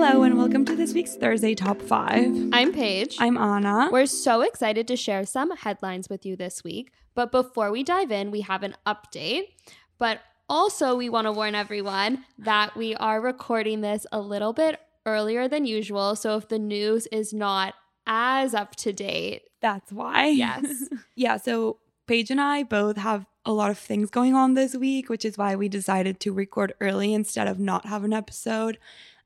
Hello, 0.00 0.22
and 0.22 0.38
welcome 0.38 0.64
to 0.64 0.76
this 0.76 0.94
week's 0.94 1.16
Thursday 1.16 1.56
Top 1.56 1.82
5. 1.82 2.50
I'm 2.52 2.72
Paige. 2.72 3.16
I'm 3.18 3.36
Anna. 3.36 3.88
We're 3.90 4.06
so 4.06 4.42
excited 4.42 4.86
to 4.86 4.96
share 4.96 5.26
some 5.26 5.50
headlines 5.56 6.08
with 6.08 6.24
you 6.24 6.36
this 6.36 6.62
week. 6.62 6.92
But 7.16 7.32
before 7.32 7.72
we 7.72 7.82
dive 7.82 8.12
in, 8.12 8.30
we 8.30 8.42
have 8.42 8.62
an 8.62 8.76
update. 8.86 9.54
But 9.98 10.20
also, 10.48 10.94
we 10.94 11.08
want 11.08 11.24
to 11.24 11.32
warn 11.32 11.56
everyone 11.56 12.24
that 12.38 12.76
we 12.76 12.94
are 12.94 13.20
recording 13.20 13.80
this 13.80 14.06
a 14.12 14.20
little 14.20 14.52
bit 14.52 14.78
earlier 15.04 15.48
than 15.48 15.66
usual. 15.66 16.14
So 16.14 16.36
if 16.36 16.46
the 16.46 16.60
news 16.60 17.08
is 17.08 17.34
not 17.34 17.74
as 18.06 18.54
up 18.54 18.76
to 18.76 18.92
date, 18.92 19.48
That's 19.60 19.90
why. 19.90 20.28
Yes. 20.28 20.88
yeah, 21.16 21.38
so 21.38 21.78
Paige 22.06 22.30
and 22.30 22.40
I 22.40 22.62
both 22.62 22.98
have 22.98 23.26
a 23.44 23.52
lot 23.52 23.72
of 23.72 23.78
things 23.78 24.10
going 24.10 24.36
on 24.36 24.54
this 24.54 24.76
week, 24.76 25.08
which 25.08 25.24
is 25.24 25.36
why 25.36 25.56
we 25.56 25.68
decided 25.68 26.20
to 26.20 26.32
record 26.32 26.72
early 26.80 27.12
instead 27.12 27.48
of 27.48 27.58
not 27.58 27.86
have 27.86 28.04
an 28.04 28.12
episode. 28.12 28.78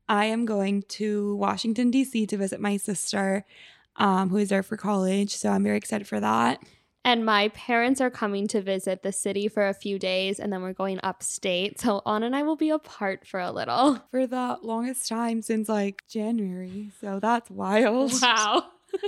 I 0.09 0.25
am 0.25 0.45
going 0.45 0.83
to 0.89 1.35
Washington, 1.37 1.91
D.C. 1.91 2.25
to 2.27 2.37
visit 2.37 2.59
my 2.59 2.77
sister, 2.77 3.45
um, 3.95 4.29
who 4.29 4.37
is 4.37 4.49
there 4.49 4.63
for 4.63 4.77
college. 4.77 5.35
So 5.35 5.49
I'm 5.49 5.63
very 5.63 5.77
excited 5.77 6.07
for 6.07 6.19
that. 6.19 6.59
and 7.05 7.25
my 7.25 7.49
parents 7.49 7.99
are 7.99 8.09
coming 8.09 8.47
to 8.47 8.61
visit 8.61 9.03
the 9.03 9.11
city 9.11 9.47
for 9.49 9.67
a 9.67 9.73
few 9.73 9.99
days, 9.99 10.39
and 10.39 10.51
then 10.53 10.61
we're 10.61 10.73
going 10.73 10.99
upstate. 11.03 11.79
So 11.79 12.01
Anna 12.05 12.27
and 12.27 12.35
I 12.35 12.43
will 12.43 12.55
be 12.55 12.69
apart 12.69 13.27
for 13.27 13.39
a 13.39 13.51
little. 13.51 13.99
For 14.11 14.25
the 14.25 14.57
longest 14.61 15.07
time 15.09 15.41
since 15.41 15.67
like 15.67 16.03
January. 16.07 16.91
So 17.01 17.19
that's 17.19 17.49
wild. 17.49 18.13
Wow. 18.21 18.63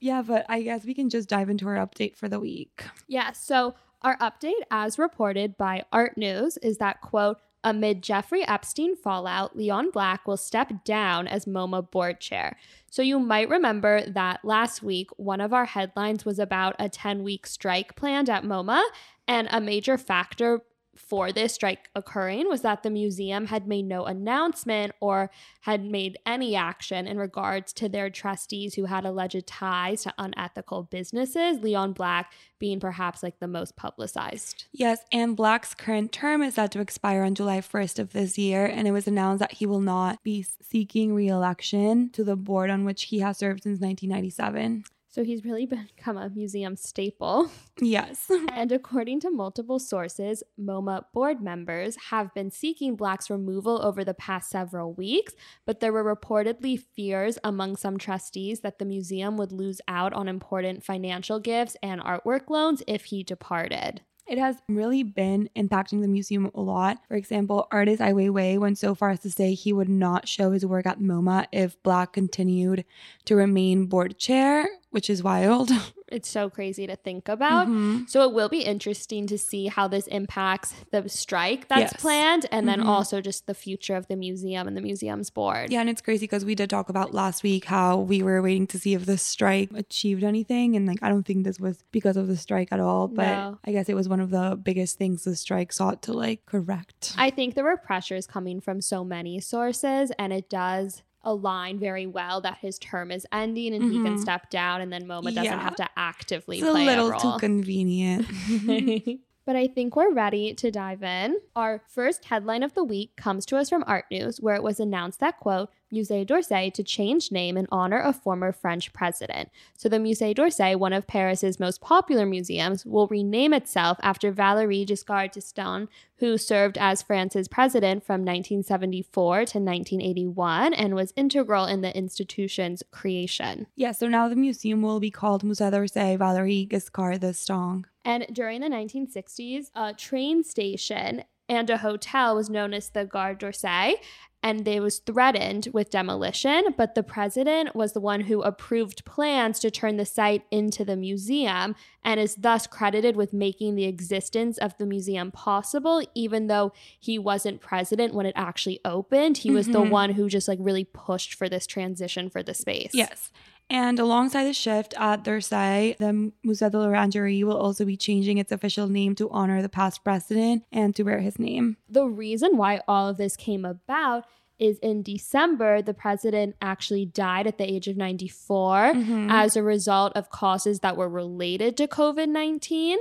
Yeah, 0.00 0.22
but 0.22 0.46
I 0.48 0.62
guess 0.62 0.84
we 0.84 0.94
can 0.94 1.10
just 1.10 1.28
dive 1.28 1.50
into 1.50 1.66
our 1.68 1.74
update 1.74 2.16
for 2.16 2.28
the 2.28 2.40
week. 2.40 2.84
Yeah, 3.08 3.32
so 3.32 3.74
our 4.02 4.16
update, 4.18 4.62
as 4.70 4.98
reported 4.98 5.56
by 5.58 5.84
Art 5.92 6.16
News, 6.16 6.56
is 6.58 6.78
that, 6.78 7.00
quote, 7.02 7.36
amid 7.68 8.02
Jeffrey 8.02 8.46
Epstein 8.48 8.96
fallout, 8.96 9.54
Leon 9.54 9.90
Black 9.90 10.26
will 10.26 10.38
step 10.38 10.84
down 10.84 11.28
as 11.28 11.44
MoMA 11.44 11.90
board 11.90 12.18
chair. 12.18 12.56
So 12.90 13.02
you 13.02 13.18
might 13.18 13.50
remember 13.50 14.06
that 14.06 14.42
last 14.42 14.82
week, 14.82 15.10
one 15.18 15.42
of 15.42 15.52
our 15.52 15.66
headlines 15.66 16.24
was 16.24 16.38
about 16.38 16.74
a 16.78 16.88
10 16.88 17.22
week 17.22 17.46
strike 17.46 17.94
planned 17.94 18.30
at 18.30 18.42
MoMA, 18.42 18.82
and 19.26 19.48
a 19.50 19.60
major 19.60 19.98
factor 19.98 20.62
for 20.98 21.32
this 21.32 21.54
strike 21.54 21.88
occurring 21.94 22.48
was 22.48 22.62
that 22.62 22.82
the 22.82 22.90
museum 22.90 23.46
had 23.46 23.66
made 23.66 23.86
no 23.86 24.04
announcement 24.04 24.92
or 25.00 25.30
had 25.62 25.84
made 25.84 26.18
any 26.26 26.56
action 26.56 27.06
in 27.06 27.18
regards 27.18 27.72
to 27.74 27.88
their 27.88 28.10
trustees 28.10 28.74
who 28.74 28.84
had 28.86 29.04
alleged 29.04 29.46
ties 29.46 30.02
to 30.02 30.14
unethical 30.18 30.82
businesses, 30.84 31.60
Leon 31.60 31.92
Black 31.92 32.32
being 32.58 32.80
perhaps 32.80 33.22
like 33.22 33.38
the 33.38 33.48
most 33.48 33.76
publicized. 33.76 34.66
Yes, 34.72 35.00
and 35.12 35.36
Black's 35.36 35.74
current 35.74 36.12
term 36.12 36.42
is 36.42 36.54
set 36.54 36.72
to 36.72 36.80
expire 36.80 37.22
on 37.22 37.34
July 37.34 37.60
1st 37.60 37.98
of 37.98 38.12
this 38.12 38.36
year, 38.36 38.66
and 38.66 38.88
it 38.88 38.92
was 38.92 39.06
announced 39.06 39.40
that 39.40 39.52
he 39.52 39.66
will 39.66 39.80
not 39.80 40.22
be 40.22 40.44
seeking 40.62 41.14
re 41.14 41.28
election 41.28 42.10
to 42.10 42.24
the 42.24 42.36
board 42.36 42.70
on 42.70 42.84
which 42.84 43.04
he 43.04 43.20
has 43.20 43.38
served 43.38 43.62
since 43.62 43.80
1997. 43.80 44.84
So 45.18 45.24
he's 45.24 45.44
really 45.44 45.66
become 45.96 46.16
a 46.16 46.30
museum 46.30 46.76
staple. 46.76 47.50
Yes. 47.80 48.30
And 48.52 48.70
according 48.70 49.18
to 49.20 49.30
multiple 49.30 49.80
sources, 49.80 50.44
MoMA 50.60 51.06
board 51.12 51.42
members 51.42 51.96
have 52.10 52.32
been 52.34 52.52
seeking 52.52 52.94
Black's 52.94 53.28
removal 53.28 53.84
over 53.84 54.04
the 54.04 54.14
past 54.14 54.48
several 54.48 54.92
weeks, 54.92 55.34
but 55.66 55.80
there 55.80 55.92
were 55.92 56.04
reportedly 56.04 56.78
fears 56.78 57.36
among 57.42 57.74
some 57.74 57.98
trustees 57.98 58.60
that 58.60 58.78
the 58.78 58.84
museum 58.84 59.36
would 59.36 59.50
lose 59.50 59.80
out 59.88 60.12
on 60.12 60.28
important 60.28 60.84
financial 60.84 61.40
gifts 61.40 61.76
and 61.82 62.00
artwork 62.00 62.48
loans 62.48 62.84
if 62.86 63.06
he 63.06 63.24
departed. 63.24 64.02
It 64.28 64.38
has 64.38 64.56
really 64.68 65.02
been 65.02 65.48
impacting 65.56 66.02
the 66.02 66.08
museum 66.08 66.50
a 66.54 66.60
lot. 66.60 66.98
For 67.08 67.14
example, 67.14 67.66
artist 67.72 68.02
Ai 68.02 68.12
Weiwei 68.12 68.58
went 68.58 68.76
so 68.76 68.94
far 68.94 69.10
as 69.10 69.20
to 69.20 69.30
say 69.30 69.54
he 69.54 69.72
would 69.72 69.88
not 69.88 70.28
show 70.28 70.52
his 70.52 70.66
work 70.66 70.86
at 70.86 71.00
MoMA 71.00 71.46
if 71.50 71.82
Black 71.82 72.12
continued 72.12 72.84
to 73.24 73.34
remain 73.34 73.86
board 73.86 74.18
chair, 74.18 74.68
which 74.98 75.08
is 75.08 75.22
wild. 75.22 75.70
It's 76.10 76.30
so 76.30 76.48
crazy 76.48 76.86
to 76.86 76.96
think 76.96 77.28
about. 77.28 77.68
Mhm. 77.68 78.08
So 78.08 78.22
it 78.26 78.32
will 78.32 78.48
be 78.48 78.62
interesting 78.62 79.26
to 79.26 79.36
see 79.36 79.66
how 79.66 79.88
this 79.88 80.06
impacts 80.06 80.72
the 80.90 81.06
strike 81.06 81.68
that's 81.68 81.92
Yes. 81.92 82.00
planned 82.00 82.46
and 82.50 82.66
then 82.66 82.80
Mhm. 82.80 82.86
also 82.86 83.20
just 83.20 83.46
the 83.46 83.52
future 83.52 83.94
of 83.94 84.08
the 84.08 84.16
museum 84.16 84.66
and 84.66 84.74
the 84.74 84.80
museum's 84.80 85.28
board. 85.28 85.70
Yeah, 85.70 85.82
and 85.82 85.90
it's 85.90 86.00
crazy 86.00 86.24
because 86.24 86.46
we 86.46 86.54
did 86.54 86.70
talk 86.70 86.88
about 86.88 87.12
last 87.12 87.42
week 87.42 87.66
how 87.66 87.98
we 87.98 88.22
were 88.22 88.40
waiting 88.40 88.66
to 88.68 88.78
see 88.78 88.94
if 88.94 89.04
the 89.04 89.18
strike 89.18 89.68
achieved 89.74 90.24
anything. 90.24 90.76
And 90.76 90.86
like, 90.86 91.00
I 91.02 91.10
don't 91.10 91.26
think 91.26 91.44
this 91.44 91.60
was 91.60 91.84
because 91.92 92.16
of 92.16 92.26
the 92.26 92.38
strike 92.38 92.70
at 92.72 92.80
all, 92.80 93.06
but 93.06 93.36
No. 93.36 93.58
I 93.66 93.72
guess 93.72 93.90
it 93.90 93.94
was 94.00 94.08
one 94.08 94.20
of 94.26 94.30
the 94.30 94.58
biggest 94.68 94.96
things 94.96 95.24
the 95.24 95.36
strike 95.36 95.74
sought 95.74 96.00
to 96.06 96.14
like 96.14 96.40
correct. 96.46 97.12
I 97.18 97.28
think 97.28 97.54
there 97.54 97.64
were 97.70 97.76
pressures 97.76 98.26
coming 98.26 98.62
from 98.62 98.80
so 98.80 99.04
many 99.04 99.40
sources, 99.40 100.10
and 100.18 100.32
it 100.32 100.48
does 100.48 101.02
align 101.30 101.78
very 101.78 102.06
well 102.06 102.40
that 102.40 102.58
his 102.58 102.78
term 102.78 103.10
is 103.10 103.26
ending 103.32 103.74
and 103.74 103.84
he 103.92 104.00
can 104.02 104.14
Mhm. 104.16 104.20
step 104.20 104.50
down, 104.50 104.80
and 104.80 104.92
then 104.92 105.04
MoMA 105.06 105.34
doesn't 105.34 105.44
Yeah. 105.44 105.60
have 105.60 105.76
to 105.76 105.88
actively 105.96 106.58
it's 106.58 106.66
a 106.66 106.70
play 106.70 106.86
little 106.86 107.12
a 107.12 107.18
too 107.20 107.34
convenient. 107.38 108.26
but 109.44 109.56
I 109.56 109.66
think 109.66 109.96
we're 109.96 110.12
ready 110.12 110.54
to 110.54 110.70
dive 110.70 111.02
in. 111.02 111.36
Our 111.56 111.82
first 111.88 112.26
headline 112.26 112.62
of 112.62 112.74
the 112.74 112.84
week 112.84 113.16
comes 113.16 113.46
to 113.46 113.56
us 113.56 113.68
from 113.68 113.84
Art 113.86 114.04
News, 114.10 114.40
where 114.40 114.54
it 114.56 114.62
was 114.62 114.78
announced 114.80 115.20
that, 115.20 115.38
quote, 115.38 115.70
Musée 115.92 116.26
d'Orsay 116.26 116.72
to 116.74 116.82
change 116.82 117.32
name 117.32 117.56
in 117.56 117.66
honor 117.70 117.98
of 117.98 118.16
former 118.16 118.52
French 118.52 118.92
president. 118.92 119.50
So 119.76 119.88
the 119.88 119.96
Musée 119.96 120.34
d'Orsay, 120.34 120.76
one 120.76 120.92
of 120.92 121.06
Paris's 121.06 121.58
most 121.58 121.80
popular 121.80 122.26
museums, 122.26 122.84
will 122.84 123.06
rename 123.08 123.52
itself 123.52 123.98
after 124.02 124.32
Valéry 124.32 124.86
Giscard 124.86 125.32
d'Estaing, 125.32 125.88
who 126.16 126.36
served 126.36 126.76
as 126.78 127.02
France's 127.02 127.48
president 127.48 128.04
from 128.04 128.22
1974 128.22 129.36
to 129.36 129.58
1981 129.58 130.74
and 130.74 130.94
was 130.94 131.12
integral 131.16 131.64
in 131.64 131.80
the 131.80 131.96
institution's 131.96 132.82
creation. 132.90 133.66
yeah, 133.76 133.92
so 133.92 134.08
now 134.08 134.28
the 134.28 134.36
museum 134.36 134.82
will 134.82 135.00
be 135.00 135.10
called 135.10 135.42
Musée 135.42 135.70
d'Orsay 135.70 136.18
Valéry 136.18 136.68
Giscard 136.68 137.20
d'Estaing. 137.20 137.84
And 138.04 138.26
during 138.32 138.60
the 138.60 138.68
1960s, 138.68 139.70
a 139.74 139.92
train 139.92 140.42
station 140.42 141.24
and 141.48 141.70
a 141.70 141.78
hotel 141.78 142.34
was 142.36 142.50
known 142.50 142.74
as 142.74 142.90
the 142.90 143.04
Gare 143.04 143.34
d'Orsay, 143.34 143.94
and 144.40 144.64
they 144.64 144.78
was 144.78 145.00
threatened 145.00 145.66
with 145.72 145.90
demolition. 145.90 146.66
But 146.76 146.94
the 146.94 147.02
president 147.02 147.74
was 147.74 147.92
the 147.92 148.00
one 148.00 148.20
who 148.22 148.40
approved 148.42 149.04
plans 149.04 149.58
to 149.60 149.70
turn 149.70 149.96
the 149.96 150.04
site 150.06 150.44
into 150.52 150.84
the 150.84 150.94
museum, 150.96 151.74
and 152.04 152.20
is 152.20 152.36
thus 152.36 152.66
credited 152.68 153.16
with 153.16 153.32
making 153.32 153.74
the 153.74 153.84
existence 153.86 154.56
of 154.58 154.76
the 154.78 154.86
museum 154.86 155.32
possible, 155.32 156.02
even 156.14 156.46
though 156.46 156.72
he 157.00 157.18
wasn't 157.18 157.60
president 157.60 158.14
when 158.14 158.26
it 158.26 158.34
actually 158.36 158.78
opened. 158.84 159.38
He 159.38 159.50
was 159.50 159.66
the 159.66 159.80
Mhm. 159.82 159.90
one 159.90 160.10
who 160.12 160.28
just 160.28 160.46
like 160.46 160.58
really 160.62 160.84
pushed 160.84 161.34
for 161.34 161.48
this 161.48 161.66
transition 161.66 162.30
for 162.30 162.42
the 162.42 162.54
space. 162.54 162.92
Yes. 162.94 163.32
And 163.70 163.98
alongside 163.98 164.44
the 164.44 164.54
shift 164.54 164.94
at 164.96 165.24
D'Orsay, 165.24 165.96
the 165.98 166.32
Musée 166.46 166.70
de 166.70 166.78
l'Orangerie 166.78 167.44
will 167.44 167.56
also 167.58 167.84
be 167.84 167.96
changing 167.96 168.38
its 168.38 168.50
official 168.50 168.88
name 168.88 169.14
to 169.16 169.28
honor 169.30 169.60
the 169.60 169.68
past 169.68 170.02
president 170.02 170.64
and 170.72 170.96
to 170.96 171.04
bear 171.04 171.20
his 171.20 171.38
name. 171.38 171.76
the 171.88 172.06
reason 172.06 172.56
why 172.56 172.80
all 172.88 173.08
of 173.08 173.16
this 173.18 173.36
came 173.36 173.64
about 173.64 174.24
is 174.58 174.78
in 174.80 175.02
December, 175.02 175.80
the 175.82 175.94
president 175.94 176.56
actually 176.60 177.06
died 177.06 177.46
at 177.46 177.58
the 177.58 177.64
age 177.70 177.86
of 177.88 177.96
94 177.96 178.92
Mhm. 178.94 179.30
as 179.30 179.56
a 179.56 179.62
result 179.62 180.12
of 180.16 180.30
causes 180.30 180.80
that 180.80 180.96
were 180.96 181.08
related 181.08 181.76
to 181.76 181.86
COVID 181.86 182.28
19. 182.28 182.98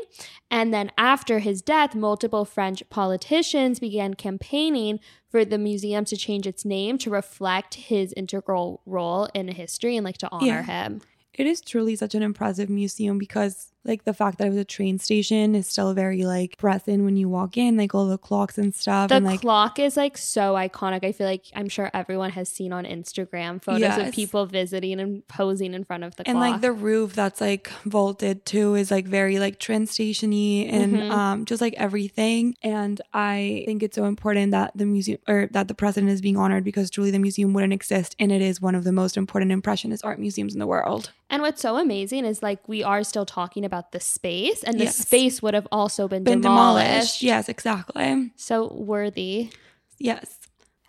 And 0.51 0.73
then 0.73 0.91
after 0.97 1.39
his 1.39 1.61
death, 1.61 1.95
multiple 1.95 2.45
French 2.45 2.83
politicians 2.89 3.79
began 3.79 4.13
campaigning 4.13 4.99
for 5.29 5.43
the 5.43 5.57
museum 5.57 6.05
to 6.05 6.15
change 6.17 6.47
its 6.47 6.63
name 6.63 6.97
to 6.99 7.09
reflect 7.09 7.73
his 7.75 8.13
integral 8.13 8.81
role 8.85 9.27
in 9.33 9.47
history 9.49 9.97
and 9.97 10.05
like 10.05 10.17
to 10.19 10.29
honor 10.31 10.45
Yeah. 10.45 10.63
him. 10.63 11.01
It 11.33 11.45
is 11.45 11.61
truly 11.61 11.95
such 11.95 12.15
an 12.15 12.23
impressive 12.23 12.69
museum 12.69 13.17
because 13.19 13.71
like 13.87 14.03
the 14.03 14.13
fact 14.13 14.37
that 14.37 14.47
it 14.47 14.49
was 14.49 14.57
a 14.57 14.65
train 14.65 14.99
station 14.99 15.55
is 15.55 15.67
still 15.67 15.93
very 15.93 16.23
like 16.23 16.57
present 16.57 17.03
when 17.05 17.15
you 17.17 17.29
walk 17.29 17.57
in, 17.57 17.77
like 17.77 17.95
all 17.95 18.07
the 18.07 18.17
clocks 18.17 18.57
and 18.57 18.75
stuff. 18.75 19.09
The 19.09 19.15
and 19.15 19.25
like 19.25 19.41
clock 19.41 19.79
is 19.79 19.95
like 19.97 20.17
so 20.17 20.55
iconic. 20.55 21.03
I 21.03 21.11
feel 21.11 21.27
like 21.27 21.45
I'm 21.55 21.69
sure 21.69 21.89
everyone 21.93 22.31
has 22.31 22.49
seen 22.49 22.73
on 22.73 22.83
Instagram 22.85 23.61
photos 23.63 23.79
Yes. 23.81 24.07
of 24.09 24.13
people 24.13 24.45
visiting 24.45 24.99
and 24.99 25.27
posing 25.27 25.73
in 25.73 25.83
front 25.83 26.03
of 26.03 26.15
the 26.17 26.27
and 26.27 26.35
clock. 26.35 26.43
And 26.45 26.51
like 26.53 26.61
the 26.61 26.71
roof 26.73 27.13
that's 27.13 27.39
like 27.41 27.69
vaulted 27.85 28.45
too 28.45 28.75
is 28.75 28.91
like 28.91 29.05
very 29.07 29.39
like 29.39 29.59
train 29.59 29.85
stationy 29.87 30.67
and 30.67 30.93
Mhm. 30.97 31.11
um 31.11 31.45
just 31.45 31.61
like 31.61 31.73
everything. 31.77 32.55
And 32.61 32.99
I 33.13 33.63
think 33.65 33.83
it's 33.83 33.95
so 33.95 34.05
important 34.05 34.51
that 34.51 34.71
the 34.75 34.85
museum 34.85 35.19
or 35.27 35.47
that 35.51 35.67
the 35.67 35.73
president 35.73 36.11
is 36.11 36.21
being 36.21 36.37
honored 36.37 36.63
because 36.63 36.89
truly 36.89 37.11
the 37.11 37.19
museum 37.19 37.53
wouldn't 37.53 37.73
exist 37.73 38.15
and 38.19 38.31
it 38.31 38.41
is 38.41 38.61
one 38.61 38.75
of 38.75 38.83
the 38.83 38.91
most 38.91 39.17
important 39.17 39.51
impressionist 39.51 40.03
art 40.03 40.19
museums 40.19 40.53
in 40.53 40.59
the 40.59 40.67
world. 40.67 41.11
and 41.29 41.41
what's 41.41 41.61
so 41.61 41.75
amazing 41.77 42.23
is 42.25 42.41
like 42.41 42.59
we 42.69 42.81
are 42.83 43.03
still 43.03 43.25
talking 43.25 43.65
about 43.65 43.76
the 43.91 43.99
space, 43.99 44.63
and 44.63 44.79
the 44.79 44.85
Yes. 44.85 44.97
space 44.97 45.41
would 45.41 45.53
have 45.53 45.67
also 45.71 46.07
been, 46.07 46.23
Been 46.23 46.41
demolished. 46.41 46.87
demolished. 46.87 47.21
Yes, 47.23 47.49
exactly. 47.49 48.31
So 48.35 48.73
worthy. 48.73 49.51
Yes. 49.99 50.37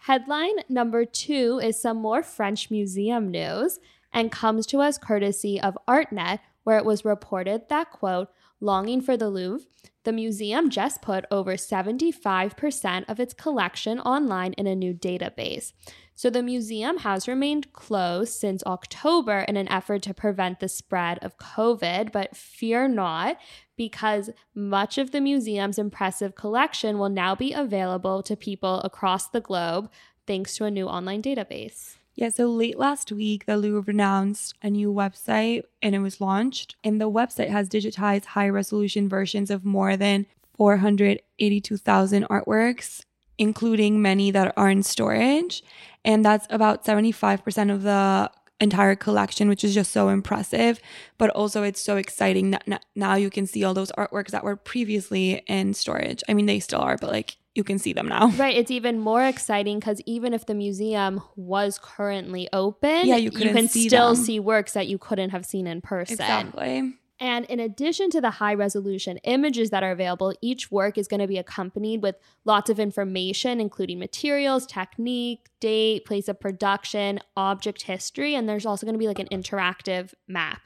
Headline 0.00 0.54
number 0.68 1.04
two 1.04 1.60
is 1.62 1.80
some 1.80 1.98
more 1.98 2.22
French 2.22 2.70
museum 2.70 3.30
news 3.30 3.78
and 4.12 4.32
comes 4.32 4.66
to 4.66 4.80
us 4.80 4.96
courtesy 4.98 5.60
of 5.60 5.76
ArtNet, 5.86 6.38
where 6.64 6.78
it 6.78 6.84
was 6.84 7.04
reported 7.04 7.68
that, 7.68 7.90
quote, 7.90 8.28
longing 8.60 9.00
for 9.00 9.16
the 9.16 9.28
Louvre, 9.28 9.66
the 10.04 10.12
museum 10.12 10.70
just 10.70 11.02
put 11.02 11.24
over 11.30 11.56
75% 11.56 13.04
of 13.08 13.20
its 13.20 13.34
collection 13.34 14.00
online 14.00 14.52
in 14.54 14.66
a 14.66 14.74
new 14.74 14.94
database. 14.94 15.72
So 16.18 16.30
the 16.30 16.42
museum 16.42 16.98
has 16.98 17.28
remained 17.28 17.72
closed 17.72 18.32
since 18.32 18.64
October 18.64 19.44
in 19.46 19.56
an 19.56 19.68
effort 19.68 20.02
to 20.02 20.12
prevent 20.12 20.58
the 20.58 20.68
spread 20.68 21.20
of 21.22 21.38
COVID, 21.38 22.10
but 22.10 22.34
fear 22.34 22.88
not 22.88 23.38
because 23.76 24.28
much 24.52 24.98
of 24.98 25.12
the 25.12 25.20
museum's 25.20 25.78
impressive 25.78 26.34
collection 26.34 26.98
will 26.98 27.08
now 27.08 27.36
be 27.36 27.52
available 27.52 28.24
to 28.24 28.34
people 28.34 28.80
across 28.80 29.28
the 29.28 29.40
globe 29.40 29.88
thanks 30.26 30.56
to 30.56 30.64
a 30.64 30.72
new 30.72 30.88
online 30.88 31.22
database. 31.22 31.98
Yeah, 32.16 32.30
so 32.30 32.48
late 32.48 32.80
last 32.80 33.12
week, 33.12 33.46
the 33.46 33.56
Louvre 33.56 33.94
announced 33.94 34.54
a 34.60 34.70
new 34.70 34.92
website 34.92 35.62
and 35.80 35.94
it 35.94 36.00
was 36.00 36.20
launched. 36.20 36.74
And 36.82 37.00
the 37.00 37.08
website 37.08 37.50
has 37.50 37.68
digitized 37.68 38.24
high 38.24 38.48
resolution 38.48 39.08
versions 39.08 39.52
of 39.52 39.64
more 39.64 39.96
than 39.96 40.26
482,000 40.56 42.24
artworks, 42.24 43.04
including 43.38 44.02
many 44.02 44.30
that 44.30 44.52
are 44.56 44.68
in 44.68 44.82
storage. 44.82 45.62
And 46.04 46.24
that's 46.24 46.46
about 46.50 46.84
75% 46.84 47.72
of 47.72 47.82
the 47.82 48.30
entire 48.60 48.96
collection, 48.96 49.48
which 49.48 49.62
is 49.62 49.74
just 49.74 49.92
so 49.92 50.08
impressive. 50.08 50.80
But 51.16 51.30
also, 51.30 51.62
it's 51.62 51.80
so 51.80 51.96
exciting 51.96 52.50
that 52.50 52.84
now 52.94 53.14
you 53.14 53.30
can 53.30 53.46
see 53.46 53.64
all 53.64 53.74
those 53.74 53.92
artworks 53.92 54.30
that 54.30 54.44
were 54.44 54.56
previously 54.56 55.42
in 55.46 55.74
storage. 55.74 56.22
I 56.28 56.34
mean, 56.34 56.46
they 56.46 56.60
still 56.60 56.80
are, 56.80 56.96
but 56.96 57.10
like 57.10 57.36
you 57.54 57.64
can 57.64 57.78
see 57.78 57.92
them 57.92 58.08
now. 58.08 58.28
Right. 58.38 58.56
It's 58.56 58.70
even 58.70 59.00
more 59.00 59.24
exciting 59.24 59.80
because 59.80 60.00
even 60.06 60.32
if 60.32 60.46
the 60.46 60.54
museum 60.54 61.20
was 61.36 61.78
currently 61.82 62.48
open, 62.52 63.06
yeah, 63.06 63.16
you, 63.16 63.30
you 63.32 63.52
can 63.52 63.68
see 63.68 63.88
still 63.88 64.14
them. 64.14 64.24
see 64.24 64.38
works 64.38 64.72
that 64.74 64.86
you 64.86 64.98
couldn't 64.98 65.30
have 65.30 65.44
seen 65.44 65.66
in 65.66 65.80
person. 65.80 66.14
Exactly. 66.14 66.94
And 67.20 67.44
in 67.46 67.58
addition 67.58 68.10
to 68.10 68.20
the 68.20 68.30
high 68.30 68.54
resolution 68.54 69.16
images 69.18 69.70
that 69.70 69.82
are 69.82 69.90
available, 69.90 70.34
each 70.40 70.70
work 70.70 70.96
is 70.96 71.08
going 71.08 71.20
to 71.20 71.26
be 71.26 71.38
accompanied 71.38 72.02
with 72.02 72.16
lots 72.44 72.70
of 72.70 72.78
information, 72.78 73.60
including 73.60 73.98
materials, 73.98 74.66
technique, 74.66 75.48
date, 75.58 76.04
place 76.04 76.28
of 76.28 76.38
production, 76.38 77.18
object 77.36 77.82
history, 77.82 78.34
and 78.34 78.48
there's 78.48 78.66
also 78.66 78.86
going 78.86 78.94
to 78.94 78.98
be 78.98 79.08
like 79.08 79.18
an 79.18 79.28
interactive 79.28 80.14
map. 80.28 80.60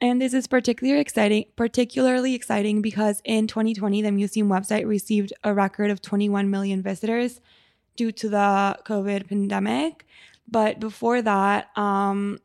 And 0.00 0.22
this 0.22 0.32
is 0.32 0.46
particularly 0.46 1.00
exciting, 1.00 1.46
particularly 1.56 2.34
exciting 2.34 2.82
because 2.82 3.20
in 3.24 3.46
2020, 3.46 4.02
the 4.02 4.12
museum 4.12 4.48
website 4.48 4.86
received 4.86 5.32
a 5.42 5.52
record 5.52 5.90
of 5.90 6.00
21 6.00 6.50
million 6.50 6.82
visitors 6.82 7.40
due 7.96 8.12
to 8.12 8.28
the 8.28 8.78
COVID 8.84 9.28
pandemic. 9.28 10.06
But 10.46 10.78
before 10.78 11.20
that, 11.22 11.76
um, 11.76 12.38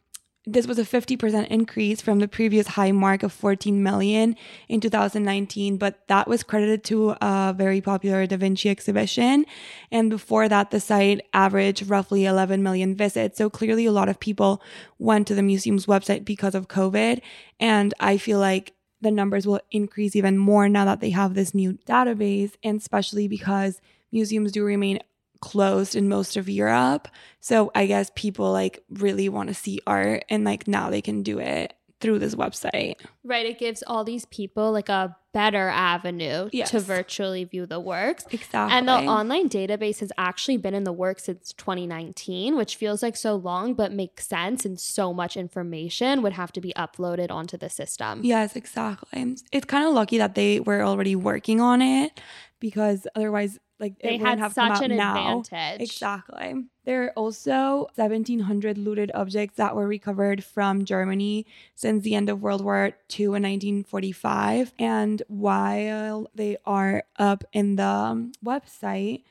this 0.45 0.67
was 0.67 0.77
a 0.77 0.83
50% 0.83 1.47
increase 1.47 2.01
from 2.01 2.19
the 2.19 2.27
previous 2.27 2.67
high 2.67 2.91
mark 2.91 3.23
of 3.23 3.31
14 3.31 3.81
million 3.81 4.35
in 4.67 4.81
2019, 4.81 5.77
but 5.77 6.05
that 6.07 6.27
was 6.27 6.43
credited 6.43 6.83
to 6.85 7.11
a 7.21 7.53
very 7.57 7.79
popular 7.79 8.27
Da 8.27 8.35
Vinci 8.35 8.69
exhibition. 8.69 9.45
And 9.89 10.09
before 10.09 10.49
that, 10.49 10.71
the 10.71 10.81
site 10.81 11.21
averaged 11.33 11.89
roughly 11.89 12.25
11 12.25 12.61
million 12.61 12.93
visits. 12.93 13.37
So 13.37 13.49
clearly, 13.49 13.85
a 13.85 13.91
lot 13.93 14.09
of 14.09 14.19
people 14.19 14.61
went 14.99 15.27
to 15.27 15.35
the 15.35 15.43
museum's 15.43 15.85
website 15.85 16.25
because 16.25 16.55
of 16.55 16.67
COVID. 16.67 17.21
And 17.59 17.93
I 18.01 18.17
feel 18.17 18.39
like 18.39 18.73
the 18.99 19.11
numbers 19.11 19.47
will 19.47 19.61
increase 19.71 20.15
even 20.15 20.37
more 20.37 20.67
now 20.67 20.83
that 20.85 20.99
they 20.99 21.11
have 21.11 21.35
this 21.35 21.53
new 21.53 21.77
database, 21.87 22.53
and 22.63 22.79
especially 22.79 23.29
because 23.29 23.79
museums 24.11 24.51
do 24.51 24.63
remain 24.63 24.99
closed 25.43 25.93
in 25.93 26.07
most 26.07 26.37
of 26.37 26.47
Europe. 26.47 27.09
So 27.41 27.69
I 27.75 27.85
guess 27.85 28.09
people 28.15 28.53
like 28.53 28.81
really 28.89 29.27
want 29.27 29.49
to 29.49 29.53
see 29.53 29.81
art 29.85 30.23
and 30.29 30.45
like 30.45 30.69
now 30.69 30.89
they 30.89 31.01
can 31.01 31.21
do 31.21 31.37
it 31.39 31.73
through 31.99 32.19
this 32.19 32.33
website. 32.33 32.95
Right. 33.25 33.45
It 33.45 33.59
gives 33.59 33.83
all 33.85 34.05
these 34.05 34.23
people 34.25 34.71
like 34.71 34.87
a 34.87 35.17
better 35.33 35.67
avenue 35.67 36.47
yes. 36.53 36.71
to 36.71 36.79
virtually 36.79 37.43
view 37.43 37.65
the 37.65 37.79
works. 37.81 38.25
Exactly. 38.31 38.77
And 38.77 38.87
the 38.87 38.93
online 38.93 39.49
database 39.49 39.99
has 39.99 40.13
actually 40.17 40.57
been 40.57 40.73
in 40.73 40.85
the 40.85 40.93
works 40.93 41.25
since 41.25 41.51
2019, 41.53 42.55
which 42.55 42.77
feels 42.77 43.03
like 43.03 43.17
so 43.17 43.35
long, 43.35 43.73
but 43.73 43.91
makes 43.91 44.25
sense. 44.25 44.63
And 44.63 44.79
so 44.79 45.13
much 45.13 45.35
information 45.35 46.21
would 46.21 46.33
have 46.33 46.53
to 46.53 46.61
be 46.61 46.71
uploaded 46.77 47.31
onto 47.31 47.57
the 47.57 47.69
system. 47.69 48.21
Yes, 48.23 48.55
exactly. 48.55 49.35
It's 49.51 49.65
kind 49.65 49.85
of 49.85 49.93
lucky 49.93 50.19
that 50.19 50.35
they 50.35 50.61
were 50.61 50.83
already 50.83 51.17
working 51.17 51.59
on 51.59 51.81
it 51.81 52.21
because 52.61 53.07
otherwise 53.13 53.59
like 53.79 53.99
they 53.99 54.15
it 54.15 54.21
had 54.21 54.39
have 54.39 54.53
such 54.53 54.67
come 54.67 54.71
out 54.71 54.83
an 54.83 54.97
now. 54.97 55.39
advantage. 55.39 55.81
Exactly. 55.81 56.65
There 56.85 57.05
are 57.05 57.11
also 57.11 57.87
1,700 57.95 58.77
looted 58.77 59.11
objects 59.13 59.57
that 59.57 59.75
were 59.75 59.87
recovered 59.87 60.43
from 60.43 60.85
Germany 60.85 61.45
since 61.75 62.03
the 62.03 62.15
end 62.15 62.29
of 62.29 62.41
World 62.41 62.63
War 62.63 62.93
II 63.17 63.25
in 63.25 63.31
1945. 63.43 64.73
And 64.79 65.21
while 65.27 66.27
they 66.35 66.57
are 66.65 67.03
up 67.17 67.43
in 67.53 67.75
the 67.77 68.31
website, 68.45 69.23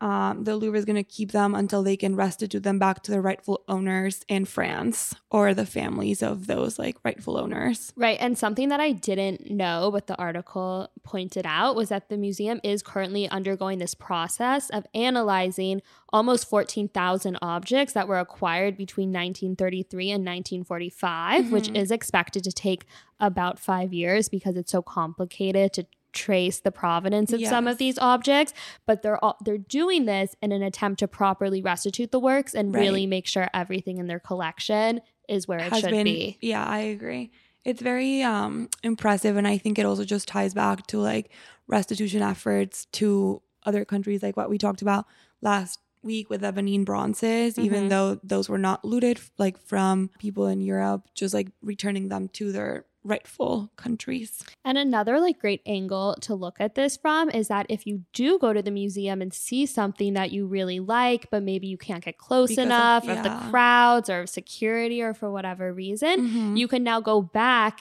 um, 0.00 0.44
the 0.44 0.56
Louvre 0.56 0.78
is 0.78 0.86
going 0.86 0.96
to 0.96 1.04
keep 1.04 1.32
them 1.32 1.54
until 1.54 1.82
they 1.82 1.96
can 1.96 2.16
restitute 2.16 2.62
them 2.62 2.78
back 2.78 3.02
to 3.02 3.10
their 3.10 3.20
rightful 3.20 3.62
owners 3.68 4.24
in 4.28 4.46
France 4.46 5.14
or 5.30 5.52
the 5.52 5.66
families 5.66 6.22
of 6.22 6.46
those 6.46 6.78
like 6.78 6.96
rightful 7.04 7.36
owners. 7.36 7.92
Right. 7.96 8.16
And 8.18 8.38
something 8.38 8.70
that 8.70 8.80
I 8.80 8.92
didn't 8.92 9.50
know, 9.50 9.90
but 9.92 10.06
the 10.06 10.16
article 10.16 10.88
pointed 11.02 11.44
out, 11.44 11.76
was 11.76 11.90
that 11.90 12.08
the 12.08 12.16
museum 12.16 12.60
is 12.64 12.82
currently 12.82 13.28
undergoing 13.28 13.78
this 13.78 13.94
process 13.94 14.70
of 14.70 14.86
analyzing 14.94 15.82
almost 16.12 16.48
14,000 16.48 17.38
objects 17.42 17.92
that 17.92 18.08
were 18.08 18.18
acquired 18.18 18.76
between 18.78 19.08
1933 19.08 20.10
and 20.10 20.24
1945, 20.24 21.44
mm-hmm. 21.44 21.52
which 21.52 21.68
is 21.70 21.90
expected 21.90 22.42
to 22.44 22.52
take 22.52 22.86
about 23.20 23.58
five 23.58 23.92
years 23.92 24.30
because 24.30 24.56
it's 24.56 24.72
so 24.72 24.80
complicated 24.80 25.74
to 25.74 25.86
trace 26.12 26.60
the 26.60 26.70
provenance 26.70 27.32
of 27.32 27.40
yes. 27.40 27.50
some 27.50 27.66
of 27.66 27.78
these 27.78 27.98
objects 27.98 28.52
but 28.86 29.02
they're 29.02 29.22
all, 29.24 29.36
they're 29.44 29.58
doing 29.58 30.04
this 30.04 30.34
in 30.42 30.52
an 30.52 30.62
attempt 30.62 30.98
to 30.98 31.08
properly 31.08 31.62
restitute 31.62 32.10
the 32.10 32.20
works 32.20 32.54
and 32.54 32.74
right. 32.74 32.80
really 32.80 33.06
make 33.06 33.26
sure 33.26 33.48
everything 33.54 33.98
in 33.98 34.06
their 34.06 34.20
collection 34.20 35.00
is 35.28 35.46
where 35.46 35.58
it 35.58 35.74
should 35.76 35.90
been, 35.90 36.04
be 36.04 36.38
yeah 36.40 36.64
i 36.64 36.78
agree 36.78 37.30
it's 37.64 37.82
very 37.82 38.22
um 38.22 38.68
impressive 38.82 39.36
and 39.36 39.46
i 39.46 39.58
think 39.58 39.78
it 39.78 39.86
also 39.86 40.04
just 40.04 40.28
ties 40.28 40.54
back 40.54 40.86
to 40.86 40.98
like 40.98 41.30
restitution 41.66 42.22
efforts 42.22 42.86
to 42.86 43.40
other 43.64 43.84
countries 43.84 44.22
like 44.22 44.36
what 44.36 44.50
we 44.50 44.58
talked 44.58 44.82
about 44.82 45.06
last 45.42 45.78
week 46.02 46.30
with 46.30 46.40
the 46.40 46.52
Benin 46.52 46.84
bronzes, 46.84 47.54
mm-hmm. 47.54 47.64
even 47.64 47.88
though 47.88 48.18
those 48.22 48.48
were 48.48 48.58
not 48.58 48.84
looted 48.84 49.20
like 49.38 49.58
from 49.58 50.10
people 50.18 50.46
in 50.46 50.60
Europe, 50.60 51.06
just 51.14 51.34
like 51.34 51.48
returning 51.62 52.08
them 52.08 52.28
to 52.28 52.52
their 52.52 52.86
rightful 53.02 53.70
countries. 53.76 54.44
And 54.64 54.76
another 54.76 55.18
like 55.20 55.38
great 55.38 55.62
angle 55.64 56.16
to 56.20 56.34
look 56.34 56.60
at 56.60 56.74
this 56.74 56.96
from 56.96 57.30
is 57.30 57.48
that 57.48 57.66
if 57.68 57.86
you 57.86 58.04
do 58.12 58.38
go 58.38 58.52
to 58.52 58.62
the 58.62 58.70
museum 58.70 59.22
and 59.22 59.32
see 59.32 59.66
something 59.66 60.14
that 60.14 60.32
you 60.32 60.46
really 60.46 60.80
like, 60.80 61.30
but 61.30 61.42
maybe 61.42 61.66
you 61.66 61.78
can't 61.78 62.04
get 62.04 62.18
close 62.18 62.50
because 62.50 62.66
enough 62.66 63.04
of, 63.04 63.08
yeah. 63.08 63.18
of, 63.18 63.24
the 63.24 63.50
crowds 63.50 64.10
or 64.10 64.20
of 64.20 64.28
security 64.28 65.02
or 65.02 65.14
for 65.14 65.30
whatever 65.30 65.72
reason, 65.72 66.28
mm-hmm. 66.28 66.56
you 66.56 66.68
can 66.68 66.82
now 66.82 67.00
go 67.00 67.22
back 67.22 67.80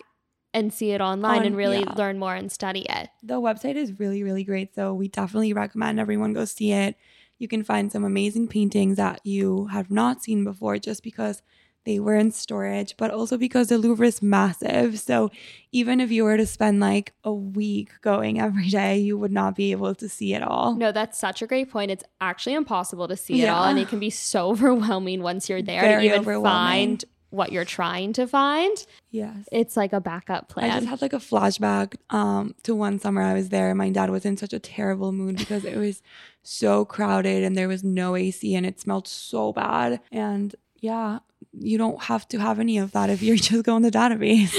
and 0.54 0.74
see 0.74 0.92
it 0.92 1.02
online 1.02 1.40
On, 1.40 1.46
and 1.46 1.56
really 1.56 1.80
yeah. 1.80 1.94
learn 1.94 2.18
more 2.18 2.34
and 2.34 2.52
study 2.52 2.86
it. 2.90 3.10
The 3.22 3.40
website 3.40 3.76
is 3.76 4.00
really 4.00 4.24
really 4.24 4.44
great, 4.44 4.74
so 4.74 4.94
we 4.94 5.08
definitely 5.08 5.54
recommend 5.54 6.00
everyone 6.00 6.34
go 6.34 6.46
see 6.46 6.72
it. 6.72 6.96
You 7.38 7.48
can 7.48 7.64
find 7.64 7.92
some 7.92 8.04
amazing 8.04 8.48
paintings 8.48 8.98
that 8.98 9.22
you 9.24 9.68
have 9.68 9.92
not 9.92 10.24
seen 10.24 10.44
before 10.44 10.78
just 10.80 11.04
because 11.04 11.42
they 11.90 12.00
were 12.00 12.16
in 12.16 12.32
storage, 12.32 12.96
but 12.98 13.10
also 13.10 13.36
because 13.36 13.70
the 13.70 13.80
Louvre 13.80 14.06
is 14.06 14.22
massive. 14.22 15.00
So 15.00 15.32
even 15.72 16.00
if 16.00 16.12
you 16.12 16.24
were 16.24 16.38
to 16.38 16.46
spend 16.46 16.80
like 16.80 17.14
a 17.24 17.34
week 17.34 17.90
going 18.02 18.40
every 18.40 18.70
day, 18.70 19.00
you 19.00 19.18
would 19.18 19.32
not 19.32 19.56
be 19.56 19.72
able 19.72 19.96
to 19.96 20.08
see 20.08 20.36
it 20.36 20.44
all. 20.44 20.76
No, 20.76 20.92
that's 20.92 21.18
such 21.18 21.42
a 21.42 21.48
great 21.48 21.72
point. 21.72 21.90
It's 21.90 22.04
actually 22.22 22.54
impossible 22.54 23.08
to 23.08 23.18
see 23.18 23.42
yeah. 23.42 23.46
it 23.46 23.50
all. 23.50 23.64
And 23.64 23.80
it 23.80 23.88
can 23.88 23.98
be 24.00 24.12
so 24.12 24.50
overwhelming 24.52 25.24
once 25.24 25.50
you're 25.50 25.64
there 25.64 25.82
Very 25.82 26.10
to 26.10 26.16
even 26.16 26.44
find 26.44 27.04
what 27.32 27.52
you're 27.52 27.66
trying 27.66 28.14
to 28.14 28.28
find. 28.28 28.86
Yes. 29.10 29.50
It's 29.52 29.76
like 29.76 29.92
a 29.92 30.00
backup 30.00 30.48
plan. 30.48 30.70
I 30.70 30.76
just 30.76 30.88
had 30.88 31.02
like 31.02 31.14
a 31.14 31.18
flashback 31.18 31.96
um, 32.12 32.54
to 32.64 32.76
one 32.76 33.00
summer 33.00 33.24
I 33.24 33.34
was 33.34 33.50
there. 33.50 33.74
My 33.74 33.90
dad 33.90 34.12
was 34.12 34.26
in 34.26 34.38
such 34.38 34.54
a 34.54 34.60
terrible 34.60 35.12
mood 35.12 35.38
because 35.38 35.66
it 35.66 35.78
was 35.78 36.04
so 36.44 36.86
crowded 36.86 37.44
and 37.44 37.56
there 37.56 37.68
was 37.68 37.84
no 37.84 38.16
AC 38.16 38.54
and 38.54 38.66
it 38.66 38.80
smelled 38.80 39.08
so 39.08 39.54
bad. 39.54 40.02
And 40.12 40.56
yeah, 40.82 41.20
you 41.58 41.78
don't 41.78 42.04
have 42.04 42.28
to 42.30 42.40
have 42.40 42.60
any 42.60 42.78
of 42.78 42.92
that 42.92 43.10
if 43.10 43.22
you're 43.22 43.36
just 43.38 43.64
going 43.64 43.84
to 43.84 43.92
database. 43.92 44.54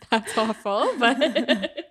That's 0.10 0.36
awful, 0.36 0.92
but 0.98 1.86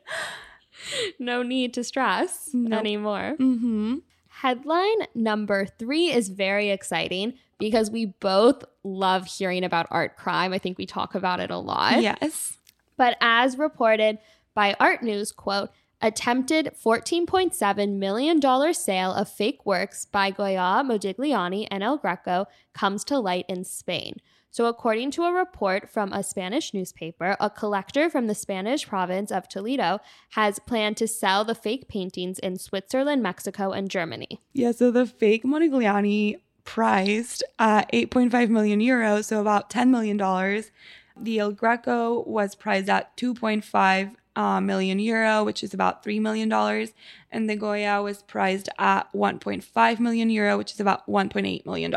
no 1.20 1.44
need 1.44 1.74
to 1.75 1.84
stress 1.84 2.50
nope. 2.54 2.80
anymore. 2.80 3.36
Mm-hmm. 3.40 3.98
Headline 4.30 5.08
number 5.13 5.66
three 5.66 6.12
is 6.12 6.30
very 6.30 6.70
exciting 6.70 7.34
because 7.60 7.92
we 7.92 8.08
both 8.08 8.63
love 8.84 9.28
hearing 9.28 9.63
about 9.63 9.86
art 9.92 10.18
crime. 10.18 10.51
I 10.51 10.58
think 10.58 10.78
we 10.78 10.88
talk 10.88 11.13
about 11.13 11.40
it 11.40 11.51
a 11.51 11.58
lot. 11.58 12.01
Yes. 12.01 12.58
But 12.98 13.18
as 13.22 13.58
reported 13.58 14.18
by 14.56 14.75
Art 14.80 15.04
News, 15.04 15.32
quote, 15.32 15.70
attempted 16.01 16.72
$14.7 16.84 17.93
million 17.96 18.74
sale 18.74 19.13
of 19.13 19.29
fake 19.29 19.65
works 19.65 20.05
by 20.05 20.31
Goya, 20.31 20.84
Modigliani, 20.86 21.67
and 21.70 21.84
El 21.84 21.98
Greco 21.98 22.48
comes 22.74 23.03
to 23.05 23.20
light 23.20 23.46
in 23.48 23.63
Spain. 23.63 24.15
So, 24.53 24.65
according 24.65 25.12
to 25.12 25.24
a 25.24 25.31
report 25.31 25.89
from 25.89 26.12
a 26.12 26.24
Spanish 26.24 26.74
newspaper, 26.74 27.38
a 27.39 27.50
collector 27.50 28.10
from 28.10 28.27
the 28.27 28.36
Spanish 28.36 28.86
province 28.86 29.31
of 29.31 29.48
Toledo 29.48 30.00
has 30.31 30.60
planned 30.60 30.98
to 30.98 31.08
sell 31.08 31.46
the 31.46 31.55
fake 31.55 31.88
paintings 31.88 32.38
in 32.38 32.58
Switzerland, 32.58 33.24
Mexico, 33.24 33.72
and 33.72 33.89
Germany. 33.89 34.41
Yeah, 34.51 34.74
so 34.74 34.91
the 34.91 35.05
fake 35.05 35.46
Modigliani 35.46 36.41
priced 36.65 37.43
at 37.60 37.89
8.5 37.93 38.50
million 38.50 38.81
euros, 38.81 39.25
so 39.25 39.39
about 39.39 39.70
10 39.70 39.89
million 39.89 40.17
dollars. 40.17 40.72
The 41.15 41.39
El 41.39 41.51
Greco 41.53 42.22
was 42.24 42.55
priced 42.55 42.89
at 42.89 43.15
2.5 43.15 44.15
uh, 44.35 44.61
million 44.61 45.00
euro, 45.00 45.43
which 45.43 45.63
is 45.63 45.73
about 45.73 46.03
$3 46.03 46.21
million. 46.21 46.51
And 47.31 47.50
the 47.50 47.55
Goya 47.55 48.01
was 48.01 48.23
priced 48.23 48.69
at 48.77 49.11
1.5 49.13 50.00
million 50.00 50.29
euro, 50.29 50.57
which 50.57 50.73
is 50.73 50.79
about 50.79 51.07
$1.8 51.07 51.65
million. 51.65 51.93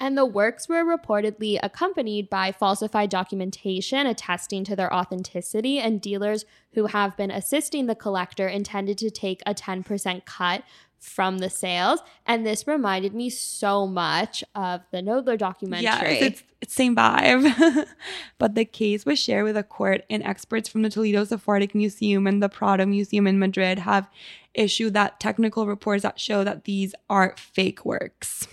And 0.00 0.18
the 0.18 0.26
works 0.26 0.68
were 0.68 0.84
reportedly 0.84 1.58
accompanied 1.62 2.28
by 2.28 2.52
falsified 2.52 3.10
documentation 3.10 4.06
attesting 4.06 4.64
to 4.64 4.76
their 4.76 4.92
authenticity, 4.92 5.78
and 5.78 6.00
dealers 6.00 6.44
who 6.72 6.86
have 6.86 7.16
been 7.16 7.30
assisting 7.30 7.86
the 7.86 7.94
collector 7.94 8.48
intended 8.48 8.98
to 8.98 9.10
take 9.10 9.42
a 9.46 9.54
10% 9.54 10.24
cut 10.24 10.64
from 11.04 11.38
the 11.38 11.50
sales. 11.50 12.00
And 12.26 12.46
this 12.46 12.66
reminded 12.66 13.14
me 13.14 13.30
so 13.30 13.86
much 13.86 14.42
of 14.54 14.80
the 14.90 14.98
Knoedler 14.98 15.38
documentary. 15.38 15.84
Yeah, 15.84 16.02
it's, 16.04 16.42
it's 16.60 16.74
same 16.74 16.96
vibe. 16.96 17.86
but 18.38 18.54
the 18.54 18.64
case 18.64 19.04
was 19.04 19.18
shared 19.18 19.44
with 19.44 19.56
a 19.56 19.62
court, 19.62 20.04
and 20.08 20.22
experts 20.22 20.68
from 20.68 20.82
the 20.82 20.90
Toledo 20.90 21.24
Sephardic 21.24 21.74
Museum 21.74 22.26
and 22.26 22.42
the 22.42 22.48
Prado 22.48 22.86
Museum 22.86 23.26
in 23.26 23.38
Madrid 23.38 23.80
have 23.80 24.08
issued 24.54 24.94
that 24.94 25.20
technical 25.20 25.66
reports 25.66 26.02
that 26.02 26.18
show 26.18 26.42
that 26.42 26.64
these 26.64 26.94
are 27.10 27.34
fake 27.36 27.84
works. 27.84 28.48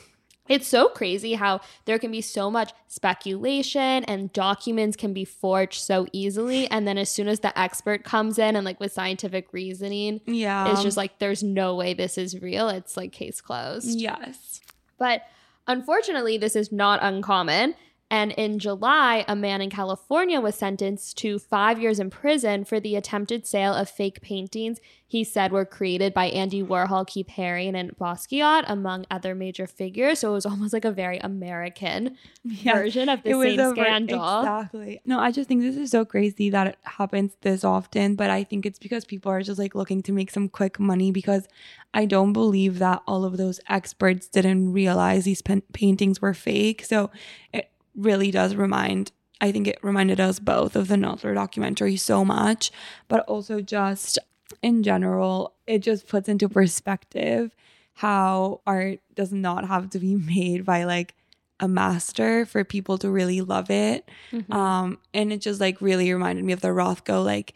It's 0.51 0.67
so 0.67 0.89
crazy 0.89 1.33
how 1.33 1.61
there 1.85 1.97
can 1.97 2.11
be 2.11 2.21
so 2.21 2.51
much 2.51 2.73
speculation 2.87 4.03
and 4.05 4.31
documents 4.33 4.97
can 4.97 5.13
be 5.13 5.23
forged 5.25 5.81
so 5.83 6.07
easily. 6.11 6.69
And 6.69 6.87
then 6.87 6.97
as 6.97 7.09
soon 7.09 7.27
as 7.27 7.39
the 7.39 7.57
expert 7.57 8.03
comes 8.03 8.37
in 8.37 8.55
and 8.55 8.65
like 8.65 8.79
with 8.79 8.91
scientific 8.91 9.53
reasoning, 9.53 10.21
Yeah. 10.25 10.71
it's 10.71 10.83
just 10.83 10.97
like 10.97 11.19
there's 11.19 11.41
no 11.43 11.75
way 11.75 11.93
this 11.93 12.17
is 12.17 12.41
real. 12.41 12.69
It's 12.69 12.97
like 12.97 13.11
case 13.11 13.39
closed. 13.41 13.99
yes. 13.99 14.61
But 14.97 15.21
unfortunately, 15.67 16.37
this 16.37 16.55
is 16.55 16.71
not 16.71 16.99
uncommon. 17.01 17.75
And 18.11 18.33
in 18.33 18.59
July, 18.59 19.23
a 19.27 19.35
man 19.37 19.61
in 19.61 19.69
California 19.69 20.41
was 20.41 20.55
sentenced 20.55 21.17
to 21.19 21.39
five 21.39 21.79
years 21.81 21.97
in 21.97 22.09
prison 22.09 22.65
for 22.65 22.77
the 22.79 22.97
attempted 22.97 23.47
sale 23.47 23.73
of 23.73 23.89
fake 23.89 24.21
paintings 24.21 24.79
he 25.07 25.23
said 25.25 25.51
were 25.51 25.65
created 25.65 26.13
by 26.13 26.27
Andy 26.27 26.63
Warhol, 26.63 27.05
Keith 27.05 27.27
Haring, 27.35 27.75
and 27.75 27.91
Basquiat, 27.97 28.63
among 28.67 29.05
other 29.11 29.35
major 29.35 29.67
figures. 29.67 30.19
So 30.19 30.29
it 30.29 30.33
was 30.33 30.45
almost 30.45 30.71
like 30.71 30.85
a 30.85 30.91
very 30.91 31.17
American 31.19 32.15
Yeah. 32.45 32.75
version 32.75 33.09
of 33.09 33.21
the 33.23 33.31
It 33.31 33.57
same 33.57 33.71
scandal. 33.75 34.39
Exactly. 34.39 35.01
No, 35.05 35.19
I 35.19 35.31
just 35.31 35.49
think 35.49 35.61
this 35.63 35.75
is 35.75 35.91
so 35.91 36.05
crazy 36.05 36.49
that 36.51 36.67
it 36.67 36.77
happens 36.83 37.35
this 37.41 37.65
often, 37.65 38.15
but 38.15 38.29
I 38.29 38.45
think 38.45 38.65
it's 38.65 38.79
because 38.79 39.03
people 39.03 39.31
are 39.31 39.41
just 39.41 39.59
like 39.59 39.75
looking 39.75 40.01
to 40.03 40.13
make 40.13 40.31
some 40.31 40.47
quick 40.47 40.79
money 40.79 41.11
because 41.11 41.45
I 41.93 42.05
don't 42.05 42.31
believe 42.31 42.79
that 42.79 43.01
all 43.05 43.25
of 43.25 43.35
those 43.35 43.59
experts 43.67 44.27
didn't 44.29 44.71
realize 44.71 45.25
these 45.25 45.41
pen- 45.41 45.63
paintings 45.73 46.21
were 46.21 46.33
fake. 46.33 46.85
So 46.85 47.09
it 47.51 47.69
really 47.95 48.31
does 48.31 48.55
remind 48.55 49.11
I 49.43 49.51
think 49.51 49.67
it 49.67 49.79
reminded 49.81 50.19
us 50.19 50.37
both 50.37 50.75
of 50.75 50.87
the 50.87 50.95
Knoedler 50.95 51.33
documentary 51.33 51.97
so 51.97 52.23
much, 52.23 52.71
but 53.07 53.21
also 53.21 53.59
just 53.59 54.19
in 54.61 54.83
general, 54.83 55.53
it 55.65 55.79
just 55.79 56.07
puts 56.07 56.29
into 56.29 56.47
perspective 56.47 57.55
how 57.93 58.61
art 58.67 58.99
does 59.15 59.31
not 59.33 59.67
have 59.67 59.89
to 59.91 59.99
be 59.99 60.15
made 60.35 60.63
by 60.63 60.83
like 60.83 61.15
a 61.59 61.67
master 61.67 62.45
for 62.45 62.63
people 62.63 62.97
to 62.99 63.09
really 63.09 63.41
love 63.41 63.71
it. 63.71 64.07
Mhm. 64.31 64.53
Um, 64.53 64.99
and 65.13 65.33
it 65.33 65.41
just 65.41 65.59
like 65.59 65.81
really 65.81 66.11
reminded 66.13 66.45
me 66.45 66.53
of 66.53 66.61
the 66.61 66.69
Rothko, 66.69 67.23
like 67.25 67.53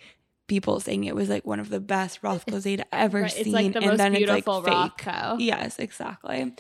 people 0.48 0.80
saying 0.80 1.04
it 1.06 1.16
was 1.16 1.30
like 1.30 1.46
one 1.46 1.60
of 1.60 1.70
the 1.70 1.80
best 1.80 2.22
Rothkos 2.24 2.64
they'd 2.64 2.84
ever 2.92 3.22
Right, 3.22 3.32
seen. 3.32 3.42
It's 3.46 3.54
like 3.54 3.74
the 3.74 3.80
and 3.80 3.88
most 3.88 3.98
then 3.98 4.14
beautiful 4.14 4.58
it's 4.60 4.68
like 4.68 4.98
fake. 5.00 5.08
Rothko. 5.08 5.36
Yes, 5.40 5.78
exactly. 5.80 6.54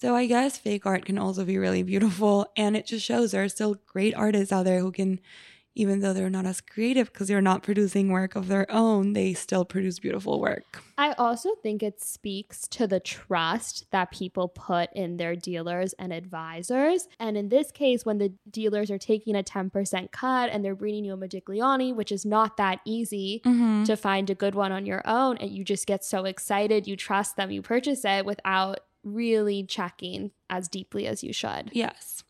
So 0.00 0.16
I 0.16 0.26
guess 0.26 0.56
fake 0.56 0.86
art 0.86 1.04
can 1.04 1.18
also 1.18 1.44
be 1.44 1.58
really 1.58 1.82
beautiful. 1.82 2.50
And 2.56 2.74
it 2.76 2.86
just 2.86 3.04
shows 3.04 3.32
there 3.32 3.44
are 3.44 3.48
still 3.50 3.76
great 3.86 4.14
artists 4.14 4.50
out 4.50 4.64
there 4.64 4.80
who 4.80 4.92
can, 4.92 5.20
even 5.74 6.00
though 6.00 6.14
they're 6.14 6.30
not 6.30 6.46
as 6.46 6.62
creative 6.62 7.12
because 7.12 7.28
they're 7.28 7.42
not 7.42 7.62
producing 7.62 8.08
work 8.10 8.34
of 8.34 8.48
their 8.48 8.66
own, 8.72 9.12
they 9.12 9.34
still 9.34 9.66
produce 9.66 9.98
beautiful 9.98 10.40
work. 10.40 10.82
I 10.96 11.12
also 11.12 11.50
think 11.62 11.82
it 11.82 12.00
speaks 12.00 12.66
to 12.68 12.86
the 12.86 12.98
trust 12.98 13.90
that 13.90 14.10
people 14.10 14.48
put 14.48 14.88
in 14.94 15.18
their 15.18 15.36
dealers 15.36 15.92
and 15.98 16.14
advisors. 16.14 17.06
And 17.18 17.36
in 17.36 17.50
this 17.50 17.70
case, 17.70 18.06
when 18.06 18.16
the 18.16 18.32
dealers 18.50 18.90
are 18.90 18.98
taking 18.98 19.36
a 19.36 19.42
10% 19.42 20.12
cut 20.12 20.48
and 20.50 20.64
they're 20.64 20.74
bringing 20.74 21.04
you 21.04 21.12
a 21.12 21.16
Modigliani, 21.18 21.94
which 21.94 22.10
is 22.10 22.24
not 22.24 22.56
that 22.56 22.80
easy 22.86 23.42
Mm-hmm. 23.44 23.84
to 23.84 23.96
find 23.96 24.30
a 24.30 24.34
good 24.34 24.54
one 24.54 24.72
on 24.72 24.86
your 24.86 25.02
own, 25.04 25.36
and 25.38 25.50
you 25.50 25.62
just 25.64 25.86
get 25.86 26.04
so 26.04 26.24
excited, 26.24 26.86
you 26.86 26.96
trust 26.96 27.36
them, 27.36 27.50
you 27.50 27.60
purchase 27.62 28.02
it 28.04 28.24
without 28.24 28.80
really 29.02 29.64
checking 29.64 30.32
as 30.48 30.68
deeply 30.68 31.06
as 31.06 31.22
you 31.22 31.32
should. 31.32 31.70
Yes. 31.72 32.24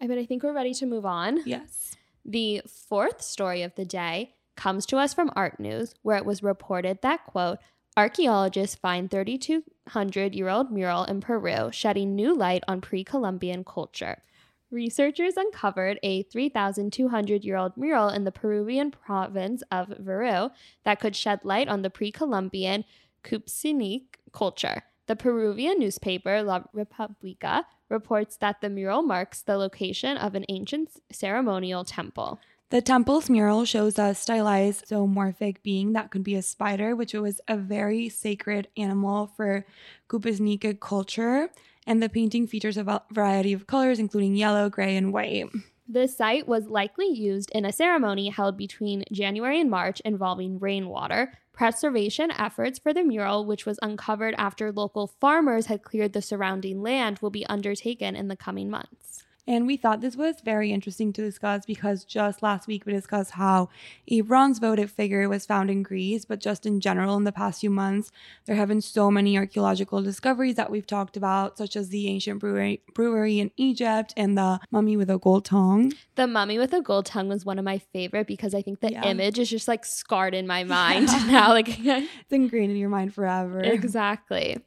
I 0.00 0.06
mean, 0.06 0.18
I 0.18 0.26
think 0.26 0.42
we're 0.42 0.52
ready 0.52 0.74
to 0.74 0.86
move 0.86 1.06
on. 1.06 1.40
Yes. 1.46 1.96
The 2.24 2.62
fourth 2.66 3.22
story 3.22 3.62
of 3.62 3.74
the 3.76 3.84
day 3.84 4.34
comes 4.56 4.86
to 4.86 4.96
us 4.96 5.14
from 5.14 5.30
Art 5.36 5.60
News, 5.60 5.94
where 6.02 6.16
it 6.16 6.24
was 6.24 6.42
reported 6.42 6.98
that, 7.02 7.24
quote, 7.24 7.58
archaeologists 7.96 8.76
find 8.76 9.10
3,200 9.10 10.34
year 10.34 10.48
old 10.48 10.70
mural 10.70 11.04
in 11.04 11.20
Peru 11.20 11.70
shedding 11.72 12.14
new 12.14 12.34
light 12.34 12.62
on 12.68 12.80
pre 12.80 13.04
Columbian 13.04 13.64
culture. 13.64 14.22
Researchers 14.70 15.36
uncovered 15.36 16.00
a 16.02 16.24
3,200 16.24 17.44
year 17.44 17.56
old 17.56 17.76
mural 17.76 18.08
in 18.08 18.24
the 18.24 18.32
Peruvian 18.32 18.90
province 18.90 19.62
of 19.70 19.88
Virú 19.88 20.50
that 20.84 20.98
could 20.98 21.14
shed 21.14 21.40
light 21.44 21.68
on 21.68 21.82
the 21.82 21.90
pre 21.90 22.10
Columbian 22.10 22.84
Cupisnique 23.22 24.16
culture. 24.32 24.82
The 25.06 25.16
Peruvian 25.16 25.78
newspaper 25.78 26.42
La 26.42 26.64
Republica 26.72 27.64
reports 27.88 28.36
that 28.38 28.60
the 28.60 28.68
mural 28.68 29.02
marks 29.02 29.40
the 29.42 29.56
location 29.56 30.16
of 30.16 30.34
an 30.34 30.44
ancient 30.48 30.90
ceremonial 31.12 31.84
temple. 31.84 32.40
The 32.70 32.82
temple's 32.82 33.30
mural 33.30 33.64
shows 33.64 33.96
a 33.96 34.12
stylized 34.14 34.88
zoomorphic 34.88 35.62
being 35.62 35.92
that 35.92 36.10
could 36.10 36.24
be 36.24 36.34
a 36.34 36.42
spider, 36.42 36.96
which 36.96 37.14
was 37.14 37.40
a 37.46 37.56
very 37.56 38.08
sacred 38.08 38.66
animal 38.76 39.28
for 39.36 39.64
Cupisnique 40.08 40.80
culture. 40.80 41.50
And 41.86 42.02
the 42.02 42.08
painting 42.08 42.48
features 42.48 42.76
a 42.76 43.02
variety 43.12 43.52
of 43.52 43.68
colors, 43.68 44.00
including 44.00 44.34
yellow, 44.34 44.68
gray, 44.68 44.96
and 44.96 45.12
white. 45.12 45.44
The 45.88 46.08
site 46.08 46.48
was 46.48 46.66
likely 46.66 47.06
used 47.06 47.52
in 47.52 47.64
a 47.64 47.70
ceremony 47.70 48.30
held 48.30 48.56
between 48.56 49.04
January 49.12 49.60
and 49.60 49.70
March 49.70 50.00
involving 50.00 50.58
rainwater. 50.58 51.32
Preservation 51.56 52.30
efforts 52.32 52.78
for 52.78 52.92
the 52.92 53.02
mural, 53.02 53.46
which 53.46 53.64
was 53.64 53.78
uncovered 53.80 54.34
after 54.36 54.70
local 54.70 55.06
farmers 55.06 55.66
had 55.66 55.82
cleared 55.82 56.12
the 56.12 56.20
surrounding 56.20 56.82
land, 56.82 57.18
will 57.20 57.30
be 57.30 57.46
undertaken 57.46 58.14
in 58.14 58.28
the 58.28 58.36
coming 58.36 58.68
months. 58.68 59.24
And 59.48 59.66
we 59.66 59.76
thought 59.76 60.00
this 60.00 60.16
was 60.16 60.40
very 60.40 60.72
interesting 60.72 61.12
to 61.12 61.22
discuss 61.22 61.64
because 61.64 62.04
just 62.04 62.42
last 62.42 62.66
week 62.66 62.84
we 62.84 62.92
discussed 62.92 63.32
how 63.32 63.68
a 64.08 64.22
bronze 64.22 64.58
votive 64.58 64.90
figure 64.90 65.28
was 65.28 65.46
found 65.46 65.70
in 65.70 65.82
Greece, 65.84 66.24
but 66.24 66.40
just 66.40 66.66
in 66.66 66.80
general, 66.80 67.16
in 67.16 67.22
the 67.24 67.30
past 67.32 67.60
few 67.60 67.70
months, 67.70 68.10
there 68.46 68.56
have 68.56 68.68
been 68.68 68.80
so 68.80 69.10
many 69.10 69.38
archaeological 69.38 70.02
discoveries 70.02 70.56
that 70.56 70.70
we've 70.70 70.86
talked 70.86 71.16
about, 71.16 71.56
such 71.58 71.76
as 71.76 71.90
the 71.90 72.08
ancient 72.08 72.40
brewery, 72.40 72.82
brewery 72.92 73.38
in 73.38 73.52
Egypt 73.56 74.12
and 74.16 74.36
the 74.36 74.58
mummy 74.72 74.96
with 74.96 75.10
a 75.10 75.18
gold 75.18 75.44
tongue. 75.44 75.92
The 76.16 76.26
mummy 76.26 76.58
with 76.58 76.72
a 76.72 76.80
gold 76.80 77.06
tongue 77.06 77.28
was 77.28 77.44
one 77.44 77.58
of 77.58 77.64
my 77.64 77.78
favorite 77.78 78.26
because 78.26 78.52
I 78.54 78.62
think 78.62 78.80
the 78.80 78.90
Yeah. 78.92 79.04
image 79.04 79.38
is 79.38 79.48
just 79.48 79.68
like 79.68 79.84
scarred 79.84 80.34
in 80.34 80.46
my 80.46 80.64
mind 80.78 81.08
now. 81.28 81.50
Like 81.50 81.68
It's 81.78 82.32
ingrained 82.32 82.72
in 82.72 82.76
your 82.78 82.88
mind 82.88 83.14
forever. 83.14 83.60
Exactly. 83.60 84.58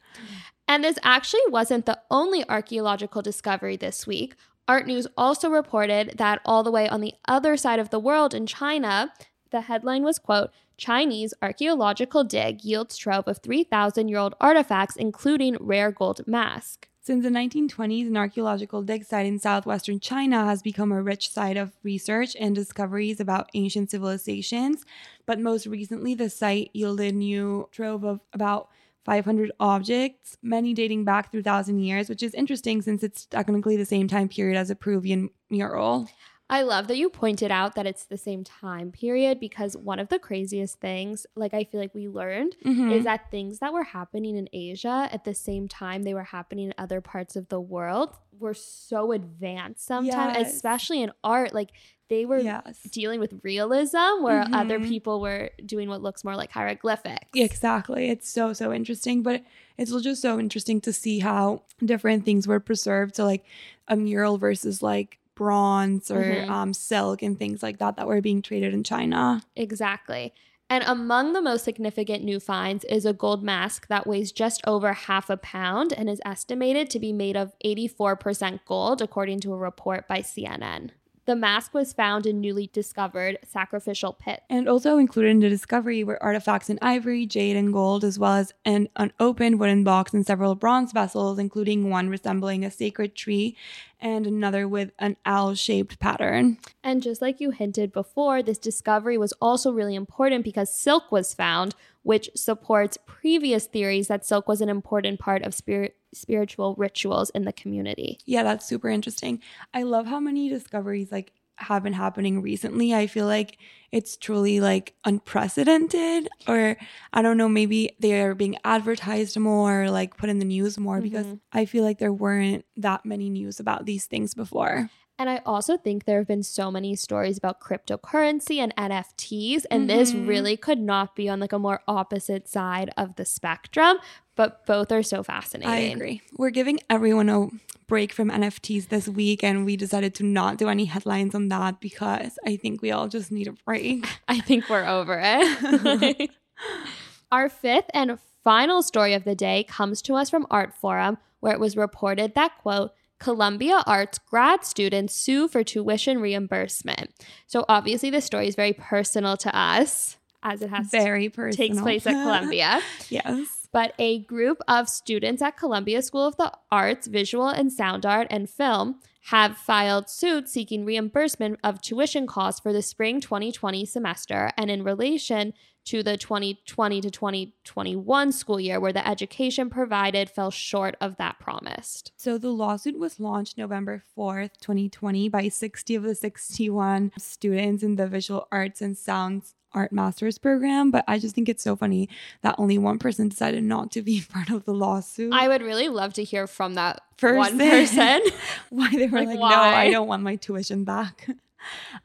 And 0.68 0.84
this 0.84 1.00
actually 1.04 1.42
wasn't 1.48 1.88
the 1.88 2.00
only 2.12 2.48
archaeological 2.48 3.24
discovery 3.24 3.76
this 3.76 4.06
week. 4.06 4.36
Art 4.70 4.86
News 4.86 5.08
also 5.18 5.50
reported 5.50 6.20
that 6.20 6.42
all 6.46 6.62
the 6.62 6.70
way 6.70 6.88
on 6.88 7.02
the 7.02 7.16
other 7.28 7.58
side 7.58 7.80
of 7.80 7.90
the 7.90 7.98
world 7.98 8.36
in 8.36 8.46
China, 8.46 9.12
the 9.50 9.62
headline 9.62 10.04
was 10.04 10.20
quote, 10.20 10.52
Chinese 10.78 11.34
archaeological 11.42 12.24
dig 12.24 12.64
yields 12.64 12.96
trove 12.96 13.28
of 13.28 13.40
3,000 13.40 14.08
year 14.08 14.20
old 14.20 14.36
artifacts, 14.40 14.96
including 14.96 15.58
rare 15.60 15.92
gold 15.92 16.22
mask. 16.28 16.88
Since 17.02 17.24
the 17.24 17.32
1920s, 17.32 18.06
an 18.06 18.16
archaeological 18.16 18.84
dig 18.84 19.06
site 19.06 19.26
in 19.26 19.40
southwestern 19.40 20.00
China 20.00 20.46
has 20.46 20.62
become 20.62 20.92
a 20.92 21.02
rich 21.02 21.32
site 21.32 21.58
of 21.58 21.72
research 21.82 22.36
and 22.40 22.54
discoveries 22.54 23.20
about 23.20 23.50
ancient 23.56 23.90
civilizations. 23.90 24.86
But 25.26 25.40
most 25.40 25.66
recently, 25.66 26.14
the 26.14 26.30
site 26.30 26.70
yielded 26.74 27.16
new 27.16 27.70
trove 27.72 28.04
of 28.04 28.20
about 28.34 28.70
500 29.14 29.52
objects, 29.60 30.38
many 30.44 30.76
dating 30.76 31.04
back 31.04 31.32
through 31.32 31.42
thousand 31.42 31.80
years, 31.80 32.10
which 32.10 32.22
is 32.22 32.36
interesting 32.36 32.80
since 32.84 33.02
it's 33.02 33.26
technically 33.26 33.76
the 33.76 33.84
same 33.86 34.08
time 34.08 34.30
period 34.30 34.56
as 34.56 34.70
a 34.70 34.76
Peruvian 34.76 35.32
mural. 35.50 36.08
I 36.52 36.62
love 36.62 36.88
that 36.90 36.98
you 36.98 37.10
pointed 37.10 37.50
out 37.52 37.74
that 37.74 37.88
it's 37.88 38.06
the 38.06 38.18
same 38.18 38.44
time 38.44 38.92
period 38.92 39.40
because 39.40 39.76
one 39.76 39.98
of 40.00 40.10
the 40.10 40.20
craziest 40.20 40.80
things, 40.80 41.26
like 41.36 41.56
I 41.56 41.64
feel 41.64 41.80
like 41.80 41.96
we 41.96 42.08
learned, 42.08 42.56
Mhm. 42.64 42.92
is 42.96 43.04
that 43.06 43.32
things 43.32 43.58
that 43.60 43.74
were 43.74 43.84
happening 43.84 44.36
in 44.36 44.48
Asia 44.54 45.10
at 45.12 45.24
the 45.24 45.34
same 45.34 45.68
time 45.68 46.04
they 46.04 46.14
were 46.14 46.24
happening 46.24 46.68
in 46.68 46.74
other 46.78 47.02
parts 47.02 47.36
of 47.36 47.50
the 47.50 47.60
world 47.62 48.16
were 48.38 48.54
so 48.54 49.12
advanced 49.12 49.86
sometimes, 49.86 50.38
Yes. 50.38 50.54
especially 50.54 51.02
in 51.02 51.12
art. 51.24 51.52
Like 51.54 51.72
they 52.10 52.26
were 52.26 52.40
Yes. 52.40 52.82
dealing 52.92 53.20
with 53.20 53.34
realism 53.44 54.22
where 54.22 54.46
other 54.52 54.80
Mhm. 54.80 54.88
people 54.90 55.22
were 55.22 55.52
doing 55.66 55.88
what 55.90 56.02
looks 56.02 56.24
more 56.24 56.36
like 56.36 56.52
hieroglyphics. 56.52 57.30
Exactly. 57.36 58.10
It's 58.10 58.28
so, 58.30 58.52
so 58.54 58.74
interesting. 58.74 59.22
But 59.24 59.44
it's 59.78 59.92
just 60.02 60.22
so 60.22 60.40
interesting 60.40 60.82
to 60.82 60.92
see 60.92 61.20
how 61.20 61.62
different 61.84 62.26
things 62.26 62.48
were 62.48 62.60
preserved. 62.60 63.16
So, 63.16 63.26
like 63.26 63.46
a 63.88 63.96
mural 63.96 64.38
versus 64.38 64.82
like 64.84 65.20
bronze 65.36 66.12
or 66.12 66.24
Mhm. 66.24 66.50
um, 66.50 66.74
silk 66.74 67.22
and 67.22 67.40
things 67.40 67.64
like 67.64 67.78
that 67.80 67.96
that 67.96 68.08
were 68.08 68.20
being 68.22 68.42
traded 68.42 68.74
in 68.74 68.84
China. 68.84 69.42
Exactly. 69.56 70.34
And 70.72 70.84
among 70.86 71.34
the 71.34 71.42
most 71.42 71.64
significant 71.64 72.24
new 72.24 72.40
finds 72.40 72.84
is 72.86 73.04
a 73.06 73.14
gold 73.14 73.42
mask 73.42 73.88
that 73.88 74.06
weighs 74.06 74.32
just 74.32 74.62
over 74.68 74.94
half 74.94 75.30
a 75.30 75.38
pound 75.38 75.94
and 75.94 76.08
is 76.10 76.22
estimated 76.26 76.90
to 76.92 77.00
be 77.00 77.12
made 77.12 77.36
of 77.36 77.54
84% 77.66 78.66
gold, 78.66 79.02
according 79.02 79.40
to 79.40 79.54
a 79.54 79.58
report 79.58 80.08
by 80.08 80.20
CNN. 80.22 80.92
The 81.30 81.36
mask 81.36 81.76
was 81.76 81.94
found 81.94 82.26
in 82.26 82.42
newly 82.42 82.72
discovered 82.74 83.38
sacrificial 83.48 84.14
pit. 84.14 84.42
And 84.50 84.68
also 84.68 84.98
included 84.98 85.30
in 85.30 85.40
the 85.42 85.48
discovery 85.48 86.04
were 86.04 86.18
artifacts 86.24 86.72
in 86.72 86.80
ivory, 86.82 87.28
jade, 87.28 87.56
and 87.56 87.72
gold, 87.72 88.04
as 88.04 88.18
well 88.18 88.34
as 88.34 88.52
an 88.66 88.90
unopened 88.96 89.60
wooden 89.60 89.84
box 89.84 90.12
and 90.12 90.26
several 90.26 90.56
bronze 90.56 90.92
vessels, 90.92 91.38
including 91.38 91.92
one 91.92 92.10
resembling 92.10 92.66
a 92.66 92.72
sacred 92.72 93.14
tree 93.14 93.56
and 94.02 94.26
another 94.26 94.68
with 94.68 94.92
an 94.98 95.18
owl 95.24 95.54
shaped 95.54 96.00
pattern. 96.00 96.58
And 96.84 97.04
just 97.04 97.22
like 97.22 97.40
you 97.40 97.52
hinted 97.52 97.92
before, 97.92 98.42
this 98.42 98.58
discovery 98.58 99.18
was 99.18 99.34
also 99.34 99.72
really 99.72 99.94
important 99.94 100.44
because 100.44 100.74
silk 100.74 101.12
was 101.12 101.36
found, 101.36 101.76
which 102.04 102.30
supports 102.36 102.98
previous 103.06 103.66
theories 103.68 104.08
that 104.08 104.26
silk 104.26 104.48
was 104.48 104.62
an 104.62 104.70
important 104.70 105.20
part 105.20 105.44
of 105.44 105.54
spirit 105.54 105.96
spiritual 106.14 106.74
rituals 106.78 107.30
in 107.32 107.44
the 107.46 107.54
community. 107.54 108.18
Yeah, 108.26 108.42
that's 108.44 108.66
super 108.66 108.90
interesting. 108.90 109.42
I 109.74 109.84
love 109.84 110.08
how 110.08 110.20
many 110.20 110.50
discoveries 110.50 111.12
like 111.12 111.34
have 111.58 111.84
been 111.84 111.94
happening 111.94 112.42
recently. 112.42 112.96
I 112.96 113.06
feel 113.06 113.28
like 113.28 113.58
it's 113.92 114.18
truly 114.18 114.60
like 114.60 114.96
unprecedented 115.06 116.30
or 116.48 116.78
I 117.14 117.22
don't 117.22 117.38
know, 117.38 117.50
maybe 117.50 117.92
they're 118.00 118.34
being 118.36 118.58
advertised 118.64 119.38
more, 119.38 119.90
like 119.90 120.18
put 120.18 120.30
in 120.30 120.40
the 120.40 120.46
news 120.46 120.78
more 120.78 121.02
because 121.02 121.26
Mhm. 121.26 121.40
I 121.52 121.66
feel 121.66 121.84
like 121.84 122.00
there 122.00 122.14
weren't 122.14 122.66
that 122.78 123.06
many 123.06 123.30
news 123.30 123.60
about 123.60 123.86
these 123.86 124.06
things 124.06 124.34
before. 124.34 124.90
And 125.20 125.30
I 125.30 125.42
also 125.46 125.76
think 125.76 126.06
there 126.06 126.18
have 126.20 126.28
been 126.28 126.44
so 126.44 126.72
many 126.72 126.96
stories 126.96 127.38
about 127.38 127.60
cryptocurrency 127.60 128.58
and 128.58 128.74
NFTs, 128.78 129.66
and 129.70 129.90
this 129.90 130.14
Mhm. 130.14 130.26
really 130.28 130.56
could 130.56 130.80
not 130.80 131.14
be 131.14 131.28
on 131.28 131.42
like 131.42 131.52
a 131.52 131.60
more 131.60 131.82
opposite 131.90 132.48
side 132.48 132.90
of 132.96 133.18
the 133.18 133.26
spectrum, 133.26 133.98
but 134.38 134.66
both 134.66 134.94
are 134.94 135.04
so 135.04 135.22
fascinating. 135.22 135.74
I 135.74 135.94
agree. 135.94 136.22
We're 136.38 136.52
giving 136.52 136.80
everyone 136.90 137.28
a 137.28 137.48
break 137.88 138.14
from 138.14 138.30
NFTs 138.32 138.88
this 138.88 139.10
week 139.10 139.44
and 139.44 139.66
we 139.66 139.76
decided 139.76 140.16
to 140.16 140.24
not 140.24 140.58
do 140.58 140.70
any 140.70 140.86
headlines 140.86 141.36
on 141.36 141.50
that 141.50 141.82
because 141.82 142.40
I 142.46 142.56
think 142.56 142.82
we 142.82 142.92
all 142.92 143.10
just 143.10 143.30
need 143.30 143.48
a 143.48 143.54
break. 143.66 144.08
I 144.30 144.40
think 144.40 144.70
we're 144.70 144.86
over 144.88 145.20
it. 145.22 146.30
Our 147.32 147.50
fifth 147.50 147.90
and 147.94 148.18
final 148.44 148.82
story 148.82 149.14
of 149.14 149.26
the 149.26 149.36
day 149.36 149.64
comes 149.66 150.02
to 150.04 150.16
us 150.16 150.30
from 150.30 150.48
Art 150.50 150.74
Forum, 150.74 151.18
where 151.42 151.52
it 151.54 151.60
was 151.60 151.76
reported 151.76 152.36
that, 152.36 152.58
quote, 152.62 152.92
Columbia 153.20 153.84
Arts 153.86 154.18
grad 154.18 154.64
students 154.64 155.14
sue 155.14 155.48
for 155.48 155.64
tuition 155.64 156.20
reimbursement. 156.20 157.12
So 157.48 157.66
obviously, 157.68 158.10
this 158.10 158.26
story 158.26 158.48
is 158.48 158.56
very 158.56 158.74
personal 158.74 159.38
to 159.38 159.56
us, 159.56 160.18
as 160.42 160.62
it 160.62 160.70
has 160.70 160.88
Very 160.90 161.30
personal. 161.30 161.68
takes 161.70 161.82
place 161.82 162.08
at 162.08 162.14
Columbia. 162.14 162.82
yes. 163.10 163.59
But 163.72 163.94
a 164.00 164.20
group 164.20 164.60
of 164.68 164.90
students 164.90 165.42
at 165.42 165.58
Columbia 165.58 166.02
School 166.02 166.26
of 166.26 166.38
the 166.38 166.52
Arts, 166.72 167.08
Visual 167.08 167.48
and 167.48 167.72
Sound 167.72 168.06
Art, 168.06 168.28
and 168.30 168.50
Film 168.50 169.00
have 169.30 169.58
filed 169.58 170.10
suit 170.10 170.50
seeking 170.50 170.86
reimbursement 170.86 171.60
of 171.64 171.82
tuition 171.82 172.26
costs 172.26 172.60
for 172.60 172.74
the 172.74 172.82
spring 172.82 173.22
2020 173.22 173.86
semester 173.86 174.52
and 174.58 174.72
in 174.72 174.84
relation 174.84 175.54
to 175.86 176.04
the 176.04 176.18
2020 176.18 177.02
to 177.02 177.10
2021 177.10 178.32
school 178.32 178.60
year, 178.60 178.80
where 178.80 178.94
the 178.94 179.08
education 179.08 179.70
provided 179.70 180.30
fell 180.30 180.52
short 180.52 180.96
of 181.02 181.16
that 181.18 181.40
promised. 181.40 182.12
So 182.16 182.38
the 182.38 182.50
lawsuit 182.50 183.00
was 183.00 183.20
launched 183.20 183.58
November 183.58 184.04
4th, 184.18 184.60
2020 184.62 185.30
by 185.30 185.48
60 185.48 185.96
of 185.96 186.04
the 186.04 186.16
61 186.16 187.12
students 187.18 187.82
in 187.82 187.96
the 187.96 188.08
Visual 188.08 188.48
Arts 188.52 188.82
and 188.82 188.98
Sounds 188.98 189.56
Art 189.74 189.92
Masters 189.92 190.38
program, 190.38 190.92
but 190.92 191.04
I 191.08 191.20
just 191.20 191.36
think 191.36 191.48
it's 191.50 191.64
so 191.64 191.76
funny 191.76 192.10
that 192.42 192.56
only 192.58 192.78
one 192.78 193.00
person 193.00 193.30
decided 193.30 193.64
not 193.64 193.92
to 193.92 194.02
be 194.02 194.24
part 194.34 194.50
of 194.50 194.66
the 194.66 194.74
lawsuit. 194.74 195.32
I 195.34 195.48
would 195.48 195.62
really 195.62 195.90
love 195.90 196.14
to 196.14 196.24
hear 196.24 196.48
from 196.48 196.74
that 196.76 197.02
Person. 197.18 197.38
one 197.38 197.58
person. 197.70 198.22
why 198.70 198.90
they 198.92 199.08
were 199.08 199.20
Like, 199.20 199.28
like, 199.28 199.40
no. 199.40 199.46
I 199.46 199.90
don't 199.92 200.08
want 200.08 200.24
my 200.24 200.36
tuition 200.36 200.84
back. 200.84 201.28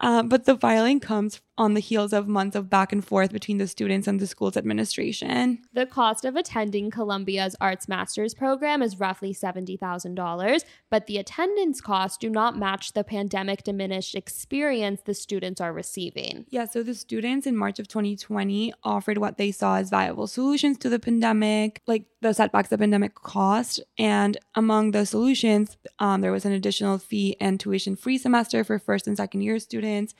Uh, 0.01 0.25
but 0.25 0.47
the 0.47 0.57
filing 0.59 0.99
comes 0.99 1.41
on 1.57 1.75
the 1.75 1.81
heels 1.81 2.13
of 2.13 2.27
months 2.27 2.57
of 2.57 2.69
back 2.69 2.93
and 2.93 3.05
forth 3.05 3.33
between 3.33 3.59
the 3.59 3.69
students 3.69 4.09
and 4.09 4.19
the 4.19 4.27
school's 4.27 4.57
administration. 4.57 5.59
The 5.73 5.87
cost 5.87 6.25
of 6.25 6.37
attending 6.37 6.91
Columbia's 6.91 7.55
Arts 7.61 7.89
Masters 7.89 8.35
program 8.35 8.83
is 8.83 8.99
roughly 8.99 9.33
$70,000, 9.33 10.65
but 10.91 11.07
the 11.07 11.19
attendance 11.19 11.81
costs 11.81 12.19
do 12.19 12.29
not 12.29 12.59
match 12.59 12.93
the 12.93 13.05
pandemic 13.05 13.63
diminished 13.63 14.15
experience 14.15 15.03
the 15.05 15.15
students 15.15 15.61
are 15.61 15.73
receiving. 15.73 16.47
Yeah, 16.49 16.67
so 16.67 16.83
the 16.83 16.95
students 16.95 17.47
in 17.47 17.57
March 17.57 17.79
of 17.79 17.87
2020 17.89 18.73
offered 18.83 19.19
what 19.19 19.39
they 19.39 19.53
saw 19.53 19.77
as 19.77 19.91
viable 19.91 20.27
solutions 20.27 20.79
to 20.79 20.89
the 20.89 20.99
pandemic, 20.99 21.83
like 21.87 22.07
the 22.21 22.33
setbacks 22.33 22.71
the 22.71 22.79
pandemic 22.79 23.15
caused. 23.15 23.81
And 23.99 24.37
among 24.55 24.91
the 24.91 25.07
solutions, 25.07 25.77
um, 25.99 26.21
there 26.21 26.33
was 26.33 26.45
an 26.45 26.53
additional 26.53 26.99
fee 26.99 27.37
and 27.41 27.61
tuition 27.61 27.95
free 27.97 28.19
semester 28.19 28.65
for 28.65 28.79
first 28.79 29.07
and 29.07 29.17
second 29.17 29.43
year 29.43 29.59
students, 29.59 30.15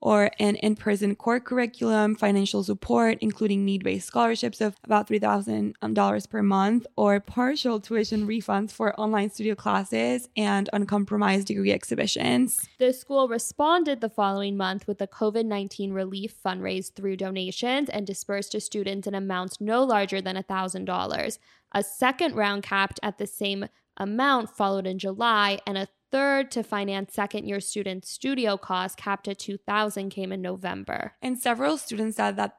or 0.00 0.30
an 0.38 0.56
in 0.56 0.76
person 0.76 1.14
core 1.14 1.40
curriculum, 1.40 2.14
financial 2.14 2.62
support, 2.62 3.18
including 3.20 3.64
need 3.64 3.84
based 3.84 4.06
scholarships 4.06 4.60
of 4.60 4.76
about 4.84 5.08
$3,000 5.08 5.74
um, 5.82 6.20
per 6.30 6.42
month, 6.42 6.86
or 6.96 7.20
partial 7.20 7.80
tuition 7.80 8.26
refunds 8.26 8.72
for 8.72 8.98
online 8.98 9.30
studio 9.30 9.54
classes 9.54 10.28
and 10.36 10.70
uncompromised 10.72 11.46
degree 11.46 11.72
exhibitions. 11.72 12.68
The 12.78 12.92
school 12.92 13.28
responded 13.28 14.00
the 14.00 14.08
following 14.08 14.56
month 14.56 14.86
with 14.86 15.00
a 15.00 15.06
COVID 15.06 15.44
19 15.44 15.92
relief 15.92 16.34
fundraise 16.44 16.92
through 16.92 17.16
donations 17.16 17.88
and 17.88 18.06
dispersed 18.06 18.52
to 18.52 18.60
students 18.60 19.06
in 19.06 19.14
amounts 19.14 19.60
no 19.60 19.84
larger 19.84 20.20
than 20.20 20.36
$1,000. 20.36 21.38
A 21.72 21.82
second 21.82 22.34
round 22.34 22.62
capped 22.62 22.98
at 23.02 23.18
the 23.18 23.26
same 23.26 23.66
amount 23.96 24.50
followed 24.50 24.86
in 24.86 24.98
July, 24.98 25.58
and 25.66 25.76
a 25.76 25.86
third 26.10 26.50
to 26.52 26.62
finance 26.62 27.14
second 27.14 27.46
year 27.46 27.60
students' 27.60 28.10
studio 28.10 28.56
costs 28.56 28.96
capped 28.96 29.28
at 29.28 29.38
2000 29.38 30.10
came 30.10 30.32
in 30.32 30.42
November. 30.42 31.14
And 31.22 31.38
several 31.38 31.78
students 31.78 32.16
said 32.16 32.36
that 32.36 32.56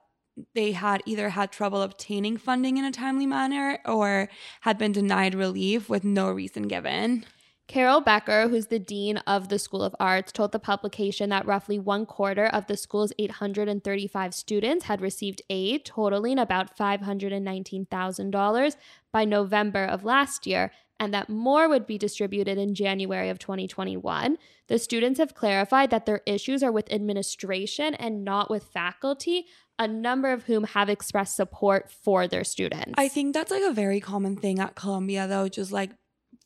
they 0.56 0.72
had 0.72 1.04
either 1.06 1.30
had 1.30 1.52
trouble 1.52 1.82
obtaining 1.82 2.38
funding 2.38 2.78
in 2.78 2.86
a 2.86 2.92
timely 2.92 3.26
manner 3.26 3.80
or 3.86 4.30
had 4.62 4.78
been 4.78 4.92
denied 4.92 5.36
relief 5.36 5.90
with 5.90 6.04
no 6.04 6.32
reason 6.32 6.68
given. 6.68 7.26
Carol 7.68 8.02
Becker, 8.02 8.50
who's 8.50 8.68
the 8.68 8.80
dean 8.80 9.18
of 9.20 9.48
the 9.48 9.58
School 9.58 9.82
of 9.82 9.96
Arts, 9.98 10.34
told 10.34 10.52
the 10.52 10.60
publication 10.60 11.30
that 11.30 11.46
roughly 11.46 11.80
one 11.80 12.06
quarter 12.06 12.48
of 12.48 12.68
the 12.68 12.76
school's 12.76 13.14
835 13.18 14.34
students 14.34 14.86
had 14.86 15.00
received 15.00 15.42
aid, 15.50 15.86
totaling 15.86 16.38
about 16.38 16.78
$519,000 16.78 18.76
by 19.14 19.24
November 19.24 19.86
of 19.86 20.04
last 20.04 20.46
year, 20.46 20.72
and 21.02 21.12
that 21.16 21.28
more 21.30 21.68
would 21.68 21.88
be 21.88 21.98
distributed 21.98 22.60
in 22.60 22.76
January 22.76 23.30
of 23.30 23.40
2021. 23.40 24.38
The 24.68 24.78
students 24.78 25.20
have 25.20 25.34
clarified 25.34 25.90
that 25.90 26.06
their 26.06 26.22
issues 26.28 26.62
are 26.62 26.72
with 26.72 26.94
administration 26.94 27.96
and 27.96 28.24
not 28.24 28.52
with 28.52 28.66
faculty, 28.66 29.48
a 29.80 29.88
number 29.88 30.32
of 30.32 30.44
whom 30.44 30.64
have 30.64 30.90
expressed 30.90 31.36
support 31.36 31.90
for 31.90 32.28
their 32.28 32.44
students. 32.44 32.94
I 32.98 33.08
think 33.08 33.34
that's 33.34 33.50
like 33.50 33.64
a 33.64 33.74
very 33.74 34.00
common 34.00 34.38
thing 34.38 34.60
at 34.60 34.76
Columbia, 34.76 35.28
though, 35.28 35.50
just 35.50 35.72
like 35.72 35.90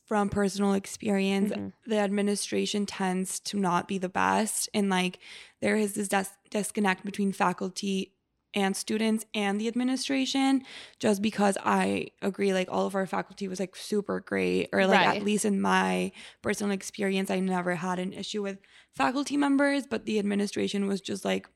from 0.06 0.30
personal 0.30 0.74
experience, 0.74 1.52
Mhm. 1.52 1.74
the 1.86 1.98
administration 1.98 2.86
tends 2.86 3.42
to 3.42 3.60
not 3.60 3.90
be 3.90 3.98
the 3.98 4.08
best. 4.08 4.70
And 4.74 4.90
like 4.90 5.20
there 5.62 5.76
is 5.76 5.96
this 5.96 6.08
dis- 6.08 6.32
disconnect 6.50 7.04
between 7.04 7.34
faculty 7.34 8.14
and 8.56 8.76
students 8.76 9.26
and 9.36 9.60
the 9.60 9.68
administration 9.68 10.64
just 11.00 11.22
because 11.22 11.58
I 11.64 12.08
agree 12.22 12.54
like 12.54 12.70
all 12.72 12.86
of 12.88 12.96
our 12.96 13.06
faculty 13.06 13.48
was 13.48 13.60
like 13.60 13.76
super 13.76 14.22
great 14.22 14.70
or 14.74 14.88
like 14.88 15.06
Right. 15.06 15.18
at 15.18 15.24
least 15.24 15.46
in 15.46 15.62
my 15.62 16.12
personal 16.42 16.72
experience 16.72 17.30
I 17.30 17.40
never 17.42 17.76
had 17.76 18.00
an 18.00 18.14
issue 18.14 18.42
with 18.42 18.58
faculty 18.92 19.36
members 19.38 19.86
but 19.86 20.06
the 20.06 20.18
administration 20.20 20.88
was 20.88 21.02
just 21.02 21.26
like 21.26 21.48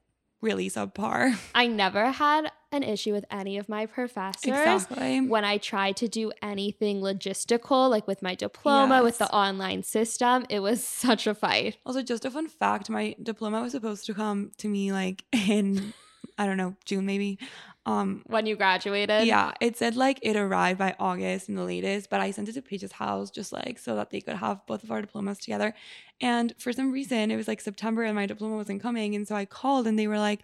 really 0.42 0.70
subpar. 0.70 1.38
I 1.56 1.68
never 1.68 2.12
had 2.12 2.52
an 2.72 2.84
issue 2.84 3.12
with 3.12 3.26
any 3.32 3.58
of 3.58 3.68
my 3.68 3.86
professors. 3.86 4.46
Exactly. 4.46 5.22
When 5.22 5.44
I 5.44 5.58
tried 5.58 5.98
to 5.98 6.08
do 6.08 6.32
anything 6.42 7.02
logistical, 7.02 7.90
like 7.90 8.08
with 8.08 8.22
my 8.22 8.36
diploma, 8.36 9.04
with 9.04 9.18
the 9.18 9.30
online 9.34 9.84
system, 9.84 10.46
it 10.50 10.60
was 10.60 10.84
such 10.84 11.28
a 11.28 11.34
fight. 11.36 11.78
Also, 11.86 12.02
just 12.04 12.24
a 12.26 12.32
fun 12.32 12.48
fact: 12.48 12.90
my 12.90 13.16
diploma 13.22 13.62
was 13.62 13.72
supposed 13.74 14.06
to 14.06 14.14
come 14.14 14.52
to 14.60 14.68
me 14.70 14.92
like 14.94 15.26
in 15.34 15.94
I 16.38 16.46
don't 16.46 16.58
know 16.58 16.76
June 16.86 17.06
maybe, 17.06 17.38
Um, 17.86 18.22
when 18.28 18.46
you 18.46 18.56
graduated. 18.56 19.26
yeah, 19.28 19.52
it 19.60 19.78
said 19.78 19.96
like 19.96 20.20
it 20.22 20.36
arrived 20.36 20.78
by 20.80 20.96
August 21.00 21.50
in 21.50 21.56
the 21.56 21.64
latest, 21.64 22.10
but 22.10 22.20
I 22.22 22.32
sent 22.32 22.48
it 22.50 22.54
to 22.54 22.62
Paige's 22.62 22.94
house 22.94 23.30
just 23.32 23.52
like 23.52 23.80
so 23.80 23.96
that 23.96 24.10
they 24.12 24.22
could 24.22 24.36
have 24.36 24.66
both 24.68 24.84
of 24.84 24.92
our 24.92 25.02
diplomas 25.02 25.40
together. 25.40 25.74
And 26.22 26.54
for 26.58 26.72
some 26.74 26.92
reason, 26.92 27.32
it 27.32 27.36
was 27.38 27.48
like 27.48 27.62
September 27.62 28.04
and 28.04 28.16
my 28.16 28.26
diploma 28.26 28.56
wasn't 28.58 28.82
coming, 28.82 29.16
and 29.16 29.28
so 29.28 29.36
I 29.36 29.46
called 29.46 29.88
and 29.88 29.98
they 29.98 30.08
were 30.08 30.20
like, 30.20 30.42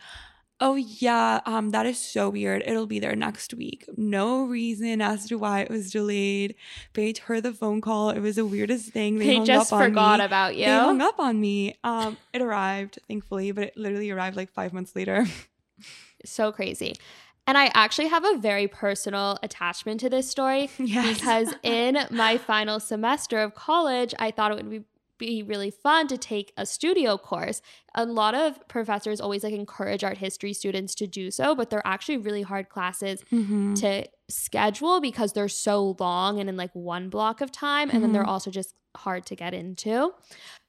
"Oh 0.61 0.75
yeah, 0.75 1.41
um, 1.45 1.71
that 1.71 1.85
is 1.85 1.99
so 1.99 2.29
weird. 2.29 2.63
It'll 2.65 2.88
be 2.88 2.99
there 2.99 3.15
next 3.15 3.53
week. 3.53 3.85
No 3.97 4.43
reason 4.45 5.01
as 5.01 5.25
to 5.27 5.35
why 5.38 5.59
it 5.61 5.69
was 5.69 5.91
delayed." 5.91 6.55
Paige 6.93 7.19
heard 7.19 7.43
the 7.43 7.51
phone 7.53 7.81
call. 7.81 8.09
It 8.09 8.21
was 8.21 8.38
the 8.38 8.45
weirdest 8.45 8.89
thing. 8.91 9.19
They 9.19 9.27
They 9.27 9.35
hung 9.35 9.45
just 9.45 9.71
up 9.73 9.79
on 9.79 9.89
forgot 9.89 10.19
about 10.21 10.55
you. 10.55 10.65
They 10.65 10.71
hung 10.71 11.01
up 11.01 11.19
on 11.19 11.39
me. 11.41 11.75
Um, 11.83 12.17
it 12.33 12.41
arrived, 12.41 12.99
thankfully, 13.07 13.51
but 13.51 13.65
it 13.65 13.77
literally 13.77 14.09
arrived 14.11 14.35
like 14.38 14.51
five 14.53 14.71
months 14.73 14.95
later. 14.95 15.25
so 16.23 16.51
crazy. 16.51 16.95
And 17.47 17.57
I 17.57 17.69
actually 17.75 18.07
have 18.07 18.25
a 18.25 18.38
very 18.38 18.67
personal 18.67 19.38
attachment 19.43 19.99
to 19.99 20.09
this 20.09 20.29
story 20.29 20.69
yes. 20.79 21.15
because 21.17 21.53
in 21.63 21.99
my 22.09 22.38
final 22.38 22.79
semester 22.79 23.39
of 23.39 23.53
college, 23.53 24.13
I 24.17 24.31
thought 24.31 24.51
it 24.51 24.55
would 24.57 24.69
be 24.69 24.81
be 25.17 25.43
really 25.43 25.71
fun 25.71 26.09
to 26.09 26.17
take 26.17 26.51
a 26.57 26.65
studio 26.65 27.17
course. 27.17 27.61
A 27.95 28.05
lot 28.05 28.35
of 28.35 28.67
professors 28.67 29.21
always 29.21 29.45
like 29.45 29.53
encourage 29.53 30.03
art 30.03 30.17
history 30.17 30.51
students 30.51 30.93
to 30.95 31.07
do 31.07 31.31
so, 31.31 31.55
but 31.55 31.69
they're 31.69 31.88
actually 31.88 32.17
really 32.17 32.41
hard 32.41 32.67
classes 32.67 33.23
Mhm. 33.31 33.79
to 33.79 34.05
schedule 34.27 34.99
because 34.99 35.31
they're 35.31 35.47
so 35.47 35.95
long 36.01 36.38
and 36.41 36.49
in 36.49 36.57
like 36.57 36.71
one 36.73 37.07
block 37.07 37.39
of 37.39 37.49
time 37.49 37.89
and 37.91 38.03
then 38.03 38.11
they're 38.11 38.25
Mhm. 38.25 38.27
also 38.27 38.51
just 38.51 38.75
hard 38.97 39.25
to 39.27 39.38
get 39.38 39.53
into. 39.53 40.13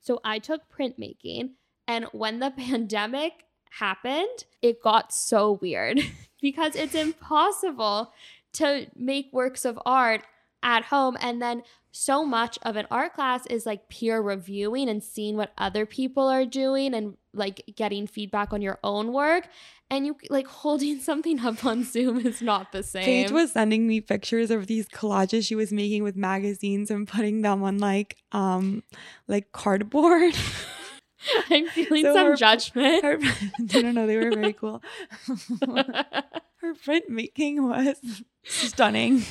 So 0.01 0.21
I 0.23 0.39
took 0.39 0.61
printmaking 0.71 1.55
and 1.89 2.05
when 2.13 2.39
the 2.39 2.51
pandemic 2.57 3.46
happened, 3.71 4.45
it 4.63 4.83
got 4.83 5.13
so 5.13 5.59
weird 5.61 6.01
because 6.41 6.75
it's 6.77 6.95
impossible 7.07 8.13
to 8.55 8.87
make 8.97 9.29
works 9.33 9.65
of 9.65 9.79
art 9.85 10.23
at 10.63 10.85
home. 10.85 11.17
And 11.21 11.41
then 11.41 11.63
so 11.93 12.25
much 12.25 12.59
of 12.63 12.77
an 12.77 12.87
art 12.91 13.15
class 13.15 13.47
is 13.47 13.65
like 13.65 13.89
peer 13.89 14.21
reviewing 14.21 14.89
and 14.89 15.03
seeing 15.03 15.37
what 15.37 15.53
other 15.57 15.87
people 15.87 16.29
are 16.29 16.45
doing 16.45 16.93
and 16.93 17.17
like 17.33 17.63
getting 17.75 18.07
feedback 18.07 18.53
on 18.53 18.61
your 18.61 18.79
own 18.85 19.13
work. 19.13 19.49
And 19.89 20.05
you 20.05 20.17
like 20.29 20.47
holding 20.63 21.01
something 21.01 21.41
up 21.41 21.65
on 21.65 21.85
zoom 21.85 22.19
is 22.19 22.43
not 22.43 22.73
the 22.73 22.83
same. 22.83 23.05
Paige 23.05 23.31
was 23.31 23.53
sending 23.53 23.87
me 23.87 24.01
pictures 24.01 24.51
of 24.51 24.67
these 24.67 24.89
collages 24.89 25.47
she 25.47 25.55
was 25.55 25.73
making 25.73 26.03
with 26.03 26.17
magazines 26.17 26.91
and 26.91 27.07
putting 27.07 27.43
them 27.43 27.63
on 27.63 27.79
like 27.79 28.17
um 28.33 28.83
like 29.29 29.53
cardboard. 29.53 30.35
i'm 31.51 31.67
feeling 31.69 32.03
So 32.05 32.15
some 32.15 32.27
her- 32.29 32.37
judgment 32.37 33.03
Her, 33.05 33.19
no, 33.59 33.81
no, 33.81 33.91
no, 33.93 34.07
they 34.07 34.17
were 34.17 34.31
very 34.31 34.53
cool. 34.53 34.83
Her 36.61 36.75
printmaking 36.75 37.61
was 37.69 38.23
stunning. 38.45 39.23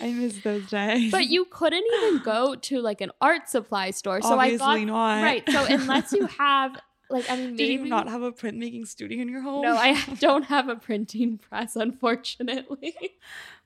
I 0.00 0.10
miss 0.12 0.38
those 0.42 0.66
days. 0.68 1.10
but 1.10 1.26
you 1.28 1.44
couldn't 1.46 1.84
even 1.98 2.18
go 2.24 2.54
to 2.54 2.80
like 2.80 3.00
an 3.00 3.10
art 3.20 3.48
supply 3.48 3.90
store 3.90 4.20
so 4.22 4.28
i 4.38 4.44
obviously 4.44 4.58
thought 4.58 4.80
not. 4.86 5.22
right 5.22 5.42
so 5.50 5.64
unless 5.68 6.12
you 6.12 6.26
have 6.26 6.78
like 7.10 7.28
i 7.30 7.36
mean 7.36 7.56
maybe 7.56 7.72
you 7.74 7.84
not 7.86 8.08
have 8.08 8.22
a 8.22 8.32
printmaking 8.32 8.86
studio 8.86 9.20
in 9.20 9.28
your 9.28 9.40
home? 9.42 9.62
no 9.62 9.76
i 9.76 9.92
don't 10.18 10.44
have 10.44 10.68
a 10.68 10.76
printing 10.76 11.38
press 11.38 11.76
unfortunately 11.76 12.94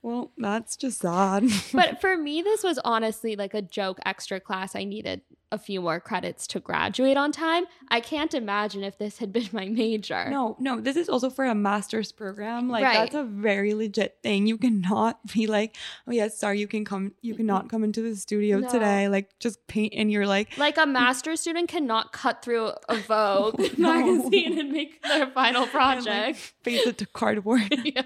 Well, 0.02 0.30
that's 0.38 0.76
just 0.76 1.00
sad. 1.00 1.44
but 1.72 2.00
for 2.00 2.16
me 2.16 2.42
this 2.42 2.62
was 2.64 2.78
honestly 2.84 3.36
like 3.36 3.54
a 3.54 3.62
joke 3.62 3.98
extra 4.04 4.40
class 4.40 4.74
i 4.74 4.84
needed 4.84 5.20
a 5.52 5.58
few 5.58 5.80
more 5.80 5.98
credits 6.00 6.46
to 6.46 6.60
graduate 6.60 7.16
on 7.16 7.32
time 7.32 7.64
i 7.88 8.00
can't 8.00 8.34
imagine 8.34 8.84
if 8.84 8.98
this 8.98 9.18
had 9.18 9.32
been 9.32 9.48
my 9.52 9.66
major 9.66 10.28
No, 10.30 10.56
no, 10.60 10.80
this 10.80 10.96
is 10.96 11.08
also 11.08 11.28
for 11.30 11.44
a 11.44 11.54
master's 11.54 12.12
program. 12.12 12.68
Like 12.68 12.84
Right. 12.84 12.94
that's 12.94 13.14
a 13.14 13.24
very 13.24 13.74
legit 13.74 14.18
thing. 14.22 14.46
You 14.46 14.56
cannot 14.58 15.18
be 15.34 15.46
like, 15.46 15.76
oh 16.06 16.12
yes, 16.12 16.38
sorry, 16.38 16.60
you 16.60 16.68
can 16.68 16.84
come 16.84 17.12
you 17.22 17.34
cannot 17.34 17.68
come 17.68 17.82
into 17.84 18.00
the 18.02 18.14
studio 18.16 18.58
No. 18.60 18.68
today. 18.68 19.08
Like 19.08 19.30
just 19.40 19.66
paint 19.66 19.94
and 19.96 20.10
you're 20.12 20.26
like 20.26 20.56
like 20.58 20.78
a 20.78 20.86
master's 20.86 21.40
student 21.40 21.68
cannot 21.68 22.12
cut 22.12 22.42
through 22.44 22.72
a 22.88 22.96
vogue 23.08 23.60
No. 23.78 23.92
magazine 23.94 24.58
and 24.58 24.70
make 24.72 25.02
their 25.02 25.26
final 25.28 25.62
and, 25.64 25.72
like, 25.72 26.04
project 26.04 26.38
face 26.62 26.86
it 26.86 26.98
to 26.98 27.06
cardboard. 27.06 27.72
yeah. 27.84 28.02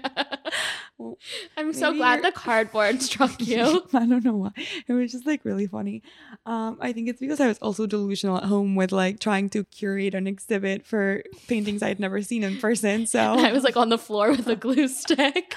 Well, 0.97 1.17
i'm 1.57 1.73
so 1.73 1.91
glad 1.93 2.23
the 2.23 2.31
cardboard 2.31 3.01
struck 3.01 3.39
you 3.41 3.85
I 3.93 4.05
don't 4.05 4.23
know 4.23 4.37
why. 4.37 4.51
It 4.87 4.93
was 4.93 5.11
just 5.11 5.25
like 5.27 5.43
really 5.43 5.67
funny. 5.67 6.01
Um, 6.45 6.77
I 6.81 6.93
think 6.93 7.09
it's 7.09 7.19
because 7.19 7.34
I 7.39 7.47
was 7.47 7.57
also 7.59 7.85
delusional 7.85 8.37
at 8.37 8.43
home 8.43 8.75
with 8.75 8.91
like 8.91 9.19
trying 9.19 9.49
to 9.49 9.63
curate 9.65 10.13
an 10.13 10.27
exhibit 10.27 10.85
for 10.85 11.23
paintings 11.47 11.83
I'd 11.83 11.99
never 11.99 12.21
seen 12.21 12.43
in 12.43 12.57
person. 12.57 13.07
So 13.07 13.19
i 13.37 13.51
was 13.51 13.63
like 13.63 13.77
on 13.77 13.89
the 13.89 13.97
floor 13.97 14.31
with 14.31 14.47
a 14.47 14.55
glue 14.55 14.87
stick 14.87 15.55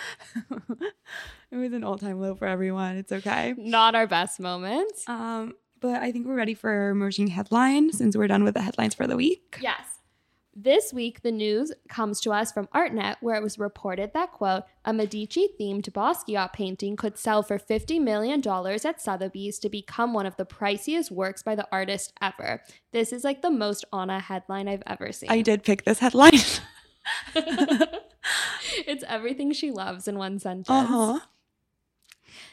it 1.51 1.57
was 1.57 1.73
an 1.73 1.85
all-time 1.85 2.21
low 2.21 2.35
for 2.35 2.47
everyone. 2.47 2.97
It's 2.97 3.13
okay. 3.13 3.55
not 3.57 3.95
our 3.95 4.07
best 4.07 4.41
moment. 4.41 4.93
Um, 5.07 5.55
but 5.81 6.03
I 6.03 6.13
think 6.13 6.27
we're 6.27 6.35
ready 6.35 6.55
for 6.55 6.71
our 6.71 6.91
emerging 6.91 7.29
headline 7.29 7.93
since 7.93 8.17
we're 8.17 8.27
done 8.27 8.45
with 8.45 8.55
the 8.55 8.63
headlines 8.63 8.95
for 8.95 9.07
the 9.07 9.17
week. 9.17 9.59
Yes. 9.61 9.98
This 10.61 10.93
week, 10.93 11.23
the 11.23 11.31
news 11.31 11.71
comes 11.89 12.21
to 12.23 12.33
us 12.33 12.51
from 12.51 12.67
ArtNet, 12.75 13.19
where 13.21 13.37
it 13.37 13.45
was 13.45 13.61
reported 13.61 14.11
that, 14.15 14.33
quote, 14.33 14.65
a 14.85 14.93
Medici 14.93 15.51
themed 15.61 15.89
Basquiat 15.93 16.53
painting 16.53 16.97
could 16.97 17.17
sell 17.17 17.45
for 17.45 17.61
$50 17.61 18.01
million 18.01 18.43
at 18.45 19.01
Sotheby's 19.01 19.61
to 19.61 19.69
become 19.69 20.13
one 20.13 20.27
of 20.27 20.35
the 20.35 20.45
priciest 20.45 21.13
works 21.13 21.45
by 21.45 21.55
the 21.55 21.69
artist 21.71 22.13
ever. 22.21 22.61
This 22.91 23.13
is 23.13 23.23
like 23.23 23.41
the 23.41 23.53
most 23.53 23.85
Anna 23.93 24.19
headline 24.19 24.67
I've 24.67 24.83
ever 24.85 25.13
seen. 25.13 25.31
I 25.31 25.43
did 25.43 25.63
pick 25.63 25.85
this 25.85 26.01
headline. 26.01 26.33
it's 27.37 29.05
everything 29.07 29.53
she 29.53 29.71
loves 29.71 30.09
in 30.09 30.19
one 30.19 30.41
sentence. 30.41 30.69
uh 30.69 30.85
huh. 30.85 31.21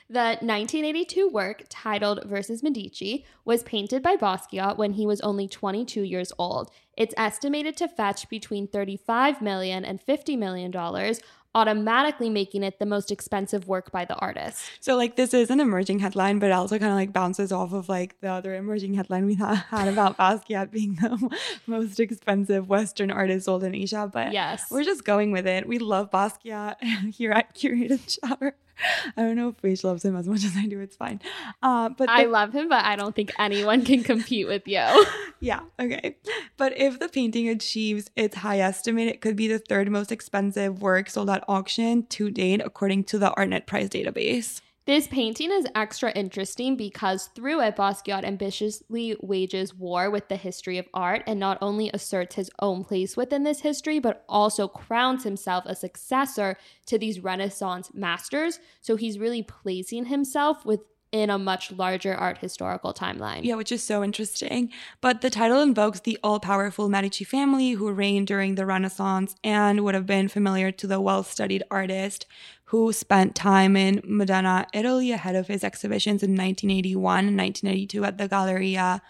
The 0.08 0.38
1982 0.42 1.30
work, 1.30 1.64
titled 1.68 2.24
Versus 2.26 2.62
Medici, 2.62 3.26
was 3.44 3.64
painted 3.64 4.04
by 4.04 4.16
Basquiat 4.16 4.78
when 4.78 4.94
he 4.94 5.08
was 5.08 5.20
only 5.22 5.48
22 5.48 6.04
years 6.04 6.32
old. 6.38 6.70
It's 6.96 7.16
estimated 7.18 7.76
to 7.78 7.88
fetch 7.88 8.30
between 8.30 8.68
35 8.68 9.42
million 9.42 9.84
and 9.84 10.00
50 10.00 10.38
million 10.38 10.70
dollars, 10.70 11.22
automatically 11.56 12.30
making 12.30 12.62
it 12.62 12.78
the 12.78 12.86
most 12.86 13.12
expensive 13.12 13.68
work 13.68 13.92
by 13.92 14.06
the 14.06 14.14
artist. 14.18 14.70
So 14.80 14.96
like 14.96 15.16
this 15.16 15.34
is 15.34 15.50
an 15.50 15.60
emerging 15.60 16.00
headline, 16.00 16.38
but 16.38 16.48
it 16.48 16.52
also 16.54 16.78
kind 16.78 16.92
of 16.92 16.98
like 16.98 17.12
bounces 17.12 17.52
off 17.52 17.74
of 17.74 17.90
like 17.90 18.20
the 18.22 18.28
other 18.30 18.54
emerging 18.54 18.94
headline 18.94 19.26
we 19.26 19.34
ha- 19.36 19.66
had 19.72 19.88
about 19.88 20.18
Basquiat 20.20 20.70
being 20.70 20.96
the 21.02 21.36
most 21.66 22.00
expensive 22.00 22.70
Western 22.70 23.10
artist 23.10 23.46
sold 23.46 23.64
in 23.64 23.74
Asia. 23.74 24.08
But 24.14 24.34
Yes. 24.34 24.66
we're 24.70 24.84
just 24.84 25.04
going 25.04 25.32
with 25.32 25.48
it. 25.48 25.68
We 25.68 25.80
love 25.80 26.12
Basquiat 26.12 26.76
here 27.16 27.32
at 27.32 27.56
Curated 27.56 28.20
Chatter. 28.22 28.56
I 29.16 29.22
don't 29.22 29.36
know 29.36 29.50
if 29.50 29.62
Paige 29.62 29.84
loves 29.84 30.04
him 30.04 30.16
as 30.16 30.28
much 30.28 30.44
as 30.44 30.56
I 30.58 30.66
do. 30.66 30.80
It's 30.80 30.96
fine. 30.96 31.22
Uh, 31.64 31.90
but 31.90 32.10
I 32.10 32.26
the- 32.26 32.30
love 32.32 32.54
him, 32.54 32.70
but 32.70 32.84
I 32.84 32.96
don't 32.96 33.16
think 33.16 33.32
anyone 33.40 33.84
can 33.86 34.04
compete 34.04 34.48
with 34.48 34.68
you. 34.68 35.06
yeah, 35.40 35.62
okay. 35.80 36.18
But 36.58 36.78
if 36.78 37.00
the 37.00 37.08
painting 37.10 37.48
achieves 37.50 38.10
its 38.16 38.38
high 38.38 38.60
estimate, 38.60 39.08
it 39.08 39.22
could 39.22 39.36
be 39.36 39.48
the 39.48 39.60
third 39.60 39.90
most 39.90 40.12
expensive 40.12 40.82
work 40.82 41.10
sold 41.10 41.30
at 41.30 41.44
auction 41.48 42.06
to 42.08 42.30
date, 42.30 42.62
according 42.64 43.06
to 43.06 43.18
the 43.18 43.32
ArtNet 43.32 43.66
price 43.66 43.90
database. 43.90 44.62
This 44.86 45.08
painting 45.08 45.52
is 45.52 45.66
extra 45.74 46.12
interesting 46.12 46.76
because 46.76 47.30
through 47.34 47.62
it, 47.62 47.76
Basquiat 47.76 48.24
ambitiously 48.24 49.16
wages 49.20 49.74
war 49.74 50.12
with 50.12 50.30
the 50.30 50.36
history 50.36 50.78
of 50.78 50.88
art 50.94 51.24
and 51.26 51.40
not 51.40 51.58
only 51.60 51.90
asserts 51.92 52.36
his 52.36 52.52
own 52.60 52.84
place 52.84 53.18
within 53.18 53.42
this 53.42 53.62
history, 53.62 53.98
but 53.98 54.24
also 54.30 54.68
crowns 54.68 55.24
himself 55.24 55.64
a 55.66 55.76
successor 55.76 56.56
to 56.86 57.00
these 57.00 57.20
Renaissance 57.20 57.90
masters. 57.96 58.60
So 58.80 58.96
he's 58.96 59.18
really 59.18 59.42
placing 59.42 60.06
himself 60.06 60.64
within 60.64 61.32
a 61.32 61.40
much 61.40 61.72
larger 61.72 62.14
art 62.14 62.38
historical 62.38 62.94
timeline. 62.94 63.44
Yeah, 63.44 63.56
which 63.56 63.72
is 63.72 63.82
so 63.82 64.04
interesting. 64.04 64.70
But 65.02 65.22
the 65.22 65.32
title 65.32 65.62
invokes 65.62 66.02
the 66.02 66.20
all 66.24 66.40
powerful 66.40 66.90
Medici 66.90 67.24
family 67.24 67.72
who 67.72 67.90
reigned 67.92 68.28
during 68.28 68.54
the 68.54 68.68
Renaissance 68.68 69.36
and 69.44 69.84
would 69.84 69.96
have 69.96 70.06
been 70.06 70.28
familiar 70.28 70.72
to 70.74 70.86
the 70.86 71.02
well 71.02 71.24
studied 71.24 71.64
artist 71.72 72.28
who 72.70 72.92
spent 72.92 73.36
time 73.36 73.76
in 73.78 74.02
Modena, 74.06 74.66
Italy, 74.74 75.12
ahead 75.12 75.36
of 75.36 75.48
his 75.48 75.64
exhibitions 75.64 76.24
in 76.24 76.32
1981 76.32 77.28
and 77.28 77.38
1982 77.38 78.04
at 78.04 78.18
the 78.18 78.28
Galleria 78.28 79.02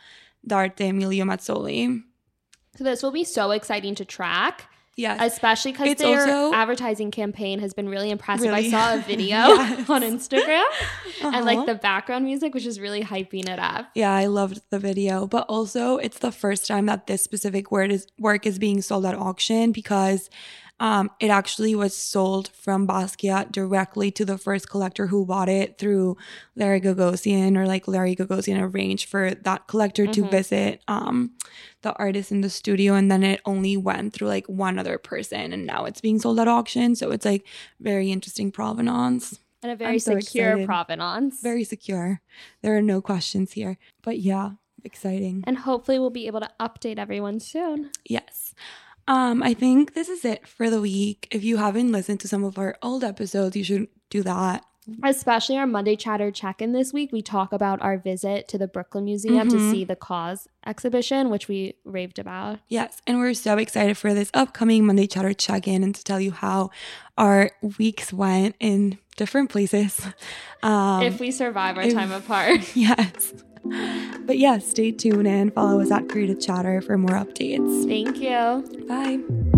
d'Arte 0.46 0.82
Emilio 0.90 1.26
Mazzoli. 1.26 2.04
So 2.78 2.84
this 2.84 3.02
will 3.02 3.12
be 3.12 3.24
so 3.24 3.52
exciting 3.52 3.96
to 3.96 4.06
track. 4.06 4.70
Yes. 4.98 5.20
Especially 5.34 5.74
because 5.74 5.96
their 5.98 6.20
also- 6.22 6.54
advertising 6.56 7.12
campaign 7.12 7.60
has 7.60 7.74
been 7.74 7.90
really 7.90 8.10
impressive. 8.10 8.48
Really? 8.48 8.68
I 8.68 8.72
saw 8.72 8.94
a 8.96 8.98
video 9.08 9.38
Yes. 9.38 9.90
on 9.90 10.02
Instagram 10.04 10.64
and 11.22 11.36
Uh-huh. 11.36 11.44
like 11.44 11.66
the 11.66 11.76
background 11.76 12.24
music, 12.24 12.54
which 12.54 12.66
is 12.66 12.80
really 12.80 13.04
hyping 13.04 13.48
it 13.50 13.60
up. 13.60 13.88
Yeah, 13.94 14.14
I 14.14 14.28
loved 14.28 14.62
the 14.70 14.80
video, 14.80 15.28
but 15.28 15.46
also 15.50 15.98
it's 15.98 16.20
the 16.20 16.32
first 16.32 16.66
time 16.66 16.86
that 16.86 17.08
this 17.08 17.22
specific 17.22 17.72
word 17.72 17.92
is 17.92 18.08
work 18.20 18.46
is 18.46 18.58
being 18.58 18.82
sold 18.82 19.06
at 19.06 19.16
auction 19.16 19.74
because 19.74 20.30
Um, 20.80 21.10
it 21.22 21.30
actually 21.30 21.74
was 21.74 21.96
sold 21.96 22.50
from 22.50 22.86
Basquiat 22.86 23.54
directly 23.54 24.12
to 24.12 24.26
the 24.26 24.38
first 24.38 24.70
collector 24.70 25.08
who 25.08 25.26
bought 25.26 25.48
it 25.48 25.78
through 25.78 26.18
Larry 26.56 26.82
Gagosian, 26.82 27.56
or 27.58 27.66
like 27.66 27.88
Larry 27.88 28.14
Gagosian 28.14 28.60
arranged 28.62 29.08
for 29.08 29.34
that 29.36 29.68
collector 29.68 30.06
to 30.08 30.24
Mhm. 30.24 30.32
visit 30.32 30.82
um, 30.90 31.32
the 31.82 31.94
artist 31.94 32.30
in 32.32 32.42
the 32.42 32.50
studio, 32.50 32.94
and 32.94 33.10
then 33.10 33.24
it 33.24 33.40
only 33.46 33.78
went 33.78 34.14
through 34.14 34.28
like 34.28 34.46
one 34.48 34.78
other 34.78 34.98
person, 34.98 35.54
and 35.54 35.66
now 35.66 35.86
it's 35.86 36.02
being 36.02 36.20
sold 36.20 36.40
at 36.42 36.48
auction. 36.50 36.94
So 36.96 37.12
it's 37.12 37.26
like 37.26 37.48
very 37.80 38.12
interesting 38.12 38.52
provenance 38.52 39.40
And 39.64 39.72
a 39.72 39.76
very 39.78 39.94
I'm 39.94 40.00
secure 40.00 40.66
provenance. 40.66 41.42
very 41.42 41.64
secure. 41.64 42.22
There 42.62 42.76
are 42.76 42.82
no 42.82 43.02
questions 43.02 43.54
here. 43.54 43.78
But 44.04 44.20
yeah, 44.20 44.52
exciting. 44.84 45.44
and 45.48 45.58
hopefully 45.60 46.00
we'll 46.00 46.10
be 46.10 46.28
able 46.28 46.42
to 46.42 46.50
update 46.60 46.98
everyone 47.00 47.40
soon. 47.40 47.92
Yes. 48.08 48.54
Um, 49.08 49.44
I 49.44 49.54
think 49.54 49.94
this 49.94 50.10
is 50.10 50.26
it 50.26 50.48
for 50.48 50.70
the 50.70 50.82
week. 50.82 51.28
If 51.32 51.44
you 51.44 51.58
haven't 51.58 51.92
listened 51.92 52.20
to 52.22 52.28
some 52.28 52.44
of 52.44 52.58
our 52.58 52.76
old 52.82 53.04
episodes, 53.04 53.56
you 53.56 53.64
should 53.64 53.88
do 54.10 54.24
that. 54.24 54.66
Especially 55.04 55.58
our 55.58 55.66
Monday 55.66 55.96
Chatter 55.96 56.30
check 56.30 56.62
in 56.62 56.72
this 56.72 56.94
week, 56.94 57.12
we 57.12 57.24
talk 57.24 57.52
about 57.52 57.82
our 57.82 57.98
visit 57.98 58.48
to 58.50 58.58
the 58.60 58.68
Brooklyn 58.68 59.06
Museum 59.06 59.50
to 59.50 59.56
Mhm. 59.58 59.72
see 59.72 59.84
the 59.84 59.96
KAWS 59.96 60.48
exhibition, 60.64 61.32
which 61.32 61.48
we 61.48 61.74
raved 61.84 62.20
about. 62.20 62.60
Yes, 62.68 63.02
and 63.08 63.18
we're 63.18 63.34
so 63.34 63.58
excited 63.58 63.98
for 63.98 64.14
this 64.14 64.30
upcoming 64.36 64.86
Monday 64.86 65.08
Chatter 65.08 65.34
check-in 65.34 65.84
and 65.84 65.96
to 65.96 66.04
tell 66.04 66.20
you 66.22 66.32
how 66.32 66.70
our 67.18 67.50
weeks 67.80 68.14
went 68.14 68.56
in 68.60 69.00
different 69.18 69.50
places. 69.50 70.02
Um, 70.64 71.04
if 71.04 71.20
we 71.20 71.30
survive 71.30 71.78
our 71.78 71.84
if- 71.84 71.94
time 71.94 72.12
apart. 72.12 72.60
yes. 72.76 73.34
But 74.26 74.40
yes, 74.40 74.66
stay 74.68 74.92
tuned 74.92 75.28
and 75.28 75.54
follow 75.54 75.82
us 75.82 75.92
at 75.92 76.10
Creative 76.10 76.40
Chatter 76.40 76.82
for 76.82 76.98
more 76.98 77.12
updates. 77.12 77.88
Thank 77.88 78.18
you. 78.18 78.86
Bye. 78.88 79.55